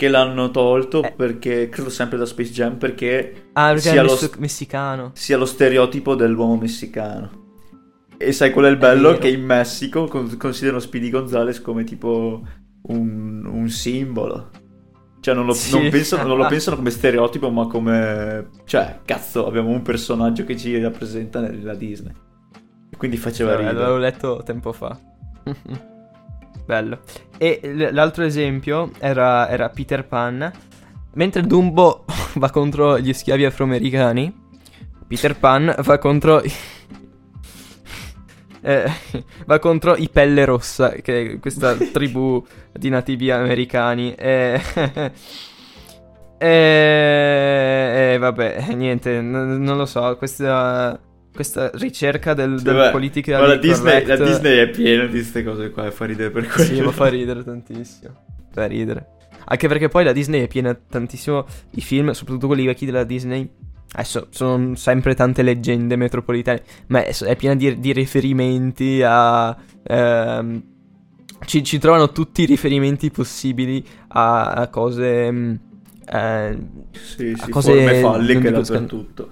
che 0.00 0.08
l'hanno 0.08 0.50
tolto 0.50 1.02
eh. 1.02 1.12
perché 1.14 1.68
credo 1.68 1.90
sempre 1.90 2.16
da 2.16 2.24
Space 2.24 2.52
Jam 2.52 2.78
perché, 2.78 3.48
ah, 3.52 3.66
perché 3.66 3.90
sia, 3.90 4.02
lo, 4.02 4.18
messicano. 4.38 5.10
sia 5.12 5.36
lo 5.36 5.44
stereotipo 5.44 6.14
dell'uomo 6.14 6.56
messicano. 6.56 7.38
E 8.16 8.32
sai 8.32 8.50
qual 8.50 8.64
è 8.64 8.68
il 8.70 8.78
bello? 8.78 9.12
È 9.12 9.18
che 9.18 9.28
in 9.28 9.44
Messico 9.44 10.06
considerano 10.06 10.80
Speedy 10.80 11.10
Gonzales 11.10 11.60
come 11.60 11.84
tipo 11.84 12.42
un, 12.82 13.44
un 13.44 13.68
simbolo. 13.68 14.50
Cioè 15.20 15.34
non 15.34 15.44
lo, 15.44 15.52
sì. 15.52 15.78
non, 15.78 15.90
pensano, 15.90 16.26
non 16.26 16.38
lo, 16.38 16.46
pensano, 16.48 16.76
come 16.76 16.90
stereotipo 16.90 17.50
ma 17.50 17.66
come... 17.66 18.48
Cioè, 18.64 19.00
cazzo, 19.04 19.46
abbiamo 19.46 19.68
un 19.68 19.82
personaggio 19.82 20.44
che 20.44 20.56
ci 20.56 20.80
rappresenta 20.80 21.40
nella 21.40 21.74
Disney. 21.74 22.12
quindi 22.96 23.16
faceva 23.18 23.54
ridere. 23.54 23.74
L'avevo 23.74 23.98
letto 23.98 24.42
tempo 24.44 24.72
fa. 24.72 24.98
Bello. 26.64 27.00
E 27.36 27.90
l'altro 27.90 28.24
esempio 28.24 28.90
era, 28.98 29.48
era 29.48 29.68
Peter 29.68 30.06
Pan. 30.06 30.50
Mentre 31.14 31.42
Dumbo 31.42 32.04
va 32.36 32.50
contro 32.50 32.98
gli 32.98 33.12
schiavi 33.12 33.44
afroamericani, 33.44 34.32
Peter 35.06 35.36
Pan 35.36 35.74
va 35.82 35.98
contro... 35.98 36.42
eh, 38.62 38.90
va 39.46 39.58
contro 39.58 39.96
i 39.96 40.08
Pelle 40.10 40.44
Rossa, 40.44 40.90
che 40.90 41.32
è 41.32 41.38
questa 41.38 41.74
tribù 41.92 42.44
di 42.72 42.88
nativi 42.88 43.30
americani. 43.30 44.14
E... 44.14 44.60
e... 46.38 48.12
e 48.12 48.18
vabbè, 48.18 48.72
niente, 48.74 49.20
n- 49.20 49.62
non 49.62 49.76
lo 49.76 49.86
so, 49.86 50.16
questa 50.16 51.00
questa 51.32 51.70
ricerca 51.74 52.34
del, 52.34 52.60
cioè, 52.60 52.74
del 52.74 52.90
politica 52.90 53.38
ma 53.38 53.46
la 53.46 53.56
Disney, 53.56 54.04
la 54.04 54.16
Disney, 54.16 54.58
è 54.58 54.68
piena 54.68 55.04
di 55.04 55.12
queste 55.12 55.44
cose 55.44 55.70
qua 55.70 55.86
e 55.86 55.90
fa 55.90 56.04
ridere 56.04 56.30
per 56.30 56.46
quello. 56.46 56.74
Sì, 56.74 56.80
ma 56.80 56.90
fa 56.90 57.06
ridere 57.08 57.44
tantissimo. 57.44 58.14
Fa 58.52 58.66
ridere. 58.66 59.06
Anche 59.44 59.68
perché 59.68 59.88
poi 59.88 60.04
la 60.04 60.12
Disney 60.12 60.42
è 60.42 60.48
piena 60.48 60.74
tantissimo 60.74 61.46
i 61.72 61.80
film, 61.80 62.10
soprattutto 62.10 62.46
quelli 62.46 62.66
vecchi 62.66 62.84
della 62.84 63.04
Disney. 63.04 63.48
Adesso 63.92 64.28
sono 64.30 64.76
sempre 64.76 65.14
tante 65.14 65.42
leggende 65.42 65.96
metropolitane, 65.96 66.62
ma 66.88 67.04
è, 67.04 67.16
è 67.16 67.36
piena 67.36 67.56
di, 67.56 67.80
di, 67.80 67.92
riferimenti 67.92 69.02
a... 69.02 69.56
Ehm, 69.82 70.62
ci, 71.44 71.64
ci, 71.64 71.78
trovano 71.78 72.12
tutti 72.12 72.42
i 72.42 72.46
riferimenti 72.46 73.10
possibili 73.10 73.84
a, 74.08 74.52
a 74.52 74.68
cose... 74.68 75.32
Mm, 75.32 75.54
eh, 76.06 76.58
sì, 76.92 77.34
sì, 77.34 77.40
a 77.40 77.48
cose 77.48 77.72
forme 77.72 78.00
falliche 78.00 78.50
dappertutto. 78.50 79.30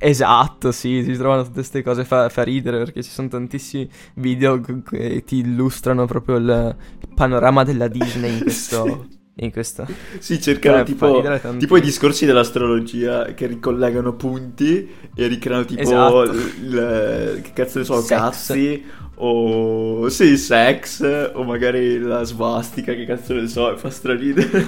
Esatto, 0.00 0.70
sì, 0.70 1.02
si 1.02 1.12
trovano 1.14 1.42
tutte 1.42 1.54
queste 1.54 1.82
cose, 1.82 2.04
fa, 2.04 2.28
fa, 2.28 2.44
ridere 2.44 2.78
perché 2.78 3.02
ci 3.02 3.10
sono 3.10 3.26
tantissimi 3.26 3.90
video 4.14 4.60
che 4.60 5.24
ti 5.24 5.38
illustrano 5.38 6.06
proprio 6.06 6.36
il 6.36 6.76
panorama 7.14 7.64
della 7.64 7.88
Disney 7.88 8.38
in 8.38 8.40
questo... 8.42 9.06
sì. 9.38 9.44
In 9.44 9.52
questo. 9.52 9.86
Sì, 10.18 10.40
cercano 10.40 10.82
tipo, 10.82 11.22
tipo, 11.58 11.76
i 11.76 11.80
discorsi 11.80 12.26
dell'astrologia 12.26 13.34
che 13.34 13.46
ricollegano 13.46 14.14
punti 14.14 14.88
e 15.14 15.26
ricreano 15.28 15.64
tipo 15.64 15.80
esatto. 15.80 16.22
il, 16.24 17.40
che 17.42 17.52
cazzo 17.52 17.78
ne 17.78 17.84
so, 17.84 18.00
sex. 18.00 18.08
cazzi 18.08 18.84
o 19.20 20.08
sì, 20.08 20.36
sex 20.36 21.30
o 21.34 21.44
magari 21.44 22.00
la 22.00 22.24
svastica, 22.24 22.92
che 22.94 23.04
cazzo 23.04 23.34
ne 23.34 23.46
so, 23.46 23.76
fa 23.76 23.90
straridere. 23.90 24.66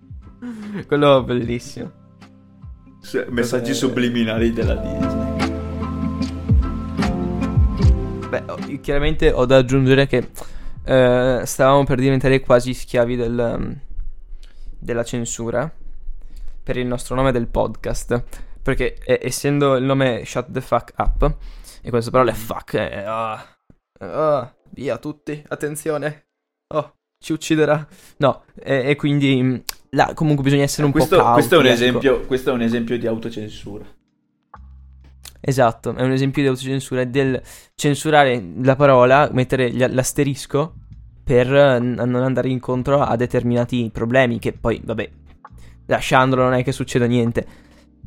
Quello 0.86 1.22
bellissimo. 1.22 1.92
Cioè, 3.02 3.26
messaggi 3.28 3.74
subliminali 3.74 4.52
della 4.52 4.74
Disney. 4.74 5.36
Beh, 8.28 8.80
chiaramente 8.80 9.30
ho 9.32 9.46
da 9.46 9.56
aggiungere 9.56 10.06
che 10.06 10.28
eh, 10.84 11.42
stavamo 11.44 11.84
per 11.84 11.98
diventare 11.98 12.40
quasi 12.40 12.74
schiavi 12.74 13.16
del, 13.16 13.80
della 14.78 15.04
censura 15.04 15.70
per 16.62 16.76
il 16.76 16.86
nostro 16.86 17.14
nome 17.14 17.32
del 17.32 17.48
podcast. 17.48 18.22
Perché 18.62 18.96
eh, 19.04 19.20
essendo 19.22 19.76
il 19.76 19.84
nome 19.84 20.24
Shut 20.24 20.50
the 20.50 20.60
Fuck 20.60 20.92
Up, 20.98 21.36
e 21.80 21.90
questa 21.90 22.10
parola 22.10 22.32
è 22.32 22.34
fuck, 22.34 22.74
eh, 22.74 23.08
oh, 23.08 23.38
oh, 24.00 24.54
via 24.72 24.98
tutti, 24.98 25.42
attenzione, 25.48 26.26
oh, 26.74 26.96
ci 27.18 27.32
ucciderà. 27.32 27.86
No, 28.18 28.44
e, 28.54 28.90
e 28.90 28.96
quindi 28.96 29.62
là, 29.90 30.12
comunque 30.14 30.44
bisogna 30.44 30.64
essere 30.64 30.84
un 30.84 30.92
questo, 30.92 31.16
po' 31.16 31.22
cauti. 31.22 31.34
Questo 31.34 31.54
è, 31.54 31.58
un 31.58 31.66
ecco. 31.66 31.74
esempio, 31.74 32.20
questo 32.26 32.50
è 32.50 32.52
un 32.52 32.62
esempio 32.62 32.98
di 32.98 33.06
autocensura. 33.06 33.86
Esatto, 35.40 35.94
è 35.94 36.02
un 36.02 36.10
esempio 36.10 36.42
di 36.42 36.48
autocensura, 36.48 37.04
del 37.04 37.40
censurare 37.74 38.52
la 38.60 38.76
parola, 38.76 39.30
mettere 39.32 39.72
l'asterisco 39.72 40.74
per 41.28 41.78
non 41.78 42.14
andare 42.14 42.48
incontro 42.48 43.02
a 43.02 43.14
determinati 43.14 43.90
problemi 43.92 44.38
che 44.38 44.54
poi, 44.54 44.80
vabbè, 44.82 45.10
lasciandolo 45.84 46.44
non 46.44 46.54
è 46.54 46.64
che 46.64 46.72
succeda 46.72 47.04
niente. 47.04 47.46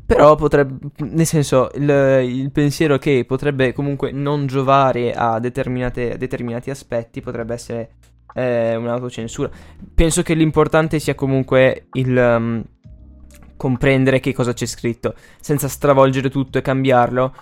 Però 0.04 0.34
potrebbe, 0.34 0.88
nel 1.04 1.24
senso, 1.24 1.70
il, 1.76 1.88
il 2.24 2.50
pensiero 2.50 2.98
che 2.98 3.24
potrebbe 3.24 3.72
comunque 3.72 4.10
non 4.10 4.48
giovare 4.48 5.12
a, 5.12 5.34
a 5.34 5.38
determinati 5.38 6.68
aspetti 6.68 7.20
potrebbe 7.20 7.54
essere 7.54 7.90
eh, 8.34 8.74
un'autocensura. 8.74 9.48
Penso 9.94 10.22
che 10.22 10.34
l'importante 10.34 10.98
sia 10.98 11.14
comunque 11.14 11.86
il 11.92 12.16
um, 12.16 12.64
comprendere 13.56 14.18
che 14.18 14.34
cosa 14.34 14.52
c'è 14.52 14.66
scritto, 14.66 15.14
senza 15.40 15.68
stravolgere 15.68 16.28
tutto 16.28 16.58
e 16.58 16.62
cambiarlo. 16.62 17.32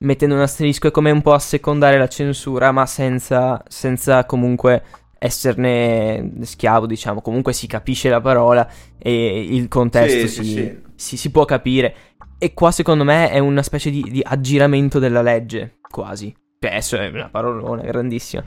Mettendo 0.00 0.34
un 0.34 0.42
asterisco 0.42 0.88
è 0.88 0.90
come 0.90 1.10
un 1.10 1.22
po' 1.22 1.32
assecondare 1.32 1.96
la 1.96 2.08
censura, 2.08 2.70
ma 2.70 2.84
senza, 2.84 3.62
senza 3.66 4.26
comunque 4.26 4.82
esserne 5.22 6.32
schiavo, 6.40 6.86
diciamo. 6.86 7.20
Comunque 7.20 7.52
si 7.52 7.66
capisce 7.66 8.08
la 8.08 8.20
parola 8.20 8.68
e 8.98 9.40
il 9.40 9.68
contesto 9.68 10.26
sì, 10.26 10.28
si, 10.28 10.44
sì. 10.44 10.78
Si, 10.94 11.16
si, 11.16 11.30
può 11.30 11.44
capire. 11.44 11.94
E 12.38 12.52
qua 12.54 12.72
secondo 12.72 13.04
me 13.04 13.30
è 13.30 13.38
una 13.38 13.62
specie 13.62 13.90
di, 13.90 14.02
di 14.10 14.20
aggiramento 14.24 14.98
della 14.98 15.22
legge, 15.22 15.78
quasi. 15.88 16.34
Adesso 16.58 16.96
è 16.96 17.08
una 17.08 17.28
parolona 17.28 17.82
grandissima. 17.82 18.42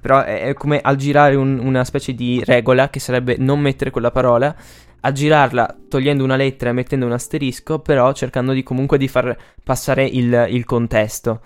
Però 0.00 0.22
è, 0.22 0.42
è 0.42 0.54
come 0.54 0.80
aggirare 0.80 1.34
un, 1.34 1.58
una 1.58 1.84
specie 1.84 2.14
di 2.14 2.42
regola 2.44 2.90
che 2.90 3.00
sarebbe 3.00 3.36
non 3.38 3.58
mettere 3.60 3.90
quella 3.90 4.12
parola, 4.12 4.54
aggirarla 5.00 5.78
togliendo 5.88 6.22
una 6.22 6.36
lettera 6.36 6.70
e 6.70 6.74
mettendo 6.74 7.06
un 7.06 7.12
asterisco, 7.12 7.80
però 7.80 8.12
cercando 8.12 8.52
di 8.52 8.62
comunque 8.62 8.98
di 8.98 9.08
far 9.08 9.36
passare 9.64 10.04
il, 10.04 10.46
il 10.50 10.64
contesto. 10.64 11.40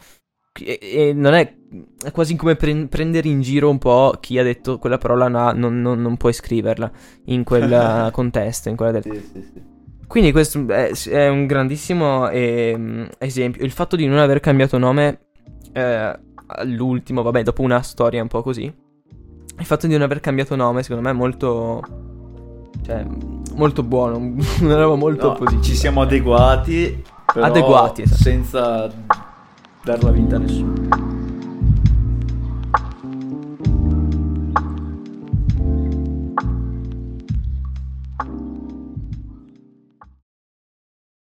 E, 0.60 0.78
e, 0.80 1.12
non 1.12 1.34
è, 1.34 1.52
è 2.04 2.12
quasi 2.12 2.36
come 2.36 2.54
pre- 2.54 2.86
prendere 2.86 3.28
in 3.28 3.40
giro 3.40 3.68
un 3.68 3.78
po' 3.78 4.16
chi 4.20 4.38
ha 4.38 4.44
detto 4.44 4.78
quella 4.78 4.98
parola 4.98 5.26
no, 5.26 5.50
non, 5.52 5.80
non, 5.80 6.00
non 6.00 6.16
puoi 6.16 6.32
scriverla 6.32 6.90
in 7.26 7.42
quel 7.42 8.10
contesto. 8.12 8.68
In 8.68 8.76
quella 8.76 8.92
del... 8.92 9.02
sì, 9.02 9.10
sì, 9.32 9.50
sì. 9.52 9.72
Quindi 10.06 10.32
questo 10.32 10.64
è, 10.68 10.92
è 11.08 11.28
un 11.28 11.46
grandissimo 11.46 12.28
eh, 12.28 13.08
esempio. 13.18 13.64
Il 13.64 13.72
fatto 13.72 13.96
di 13.96 14.06
non 14.06 14.18
aver 14.18 14.38
cambiato 14.38 14.78
nome 14.78 15.20
eh, 15.72 16.18
all'ultimo, 16.46 17.22
vabbè, 17.22 17.42
dopo 17.42 17.62
una 17.62 17.82
storia 17.82 18.22
un 18.22 18.28
po' 18.28 18.42
così. 18.42 18.72
Il 19.56 19.64
fatto 19.64 19.86
di 19.86 19.92
non 19.92 20.02
aver 20.02 20.20
cambiato 20.20 20.54
nome, 20.54 20.82
secondo 20.82 21.02
me, 21.02 21.10
è 21.10 21.14
molto. 21.18 21.82
Cioè, 22.84 23.04
molto 23.54 23.82
buono. 23.82 24.18
non 24.60 24.70
eravamo 24.70 24.96
molto 24.96 25.28
no, 25.28 25.34
positivi. 25.34 25.64
Ci 25.64 25.74
siamo 25.74 26.02
adeguati. 26.02 27.02
adeguati, 27.34 28.02
esatto. 28.02 28.22
senza 28.22 28.92
darla 29.84 30.10
vinta 30.10 30.36
a 30.36 30.38
nessuno. 30.38 31.23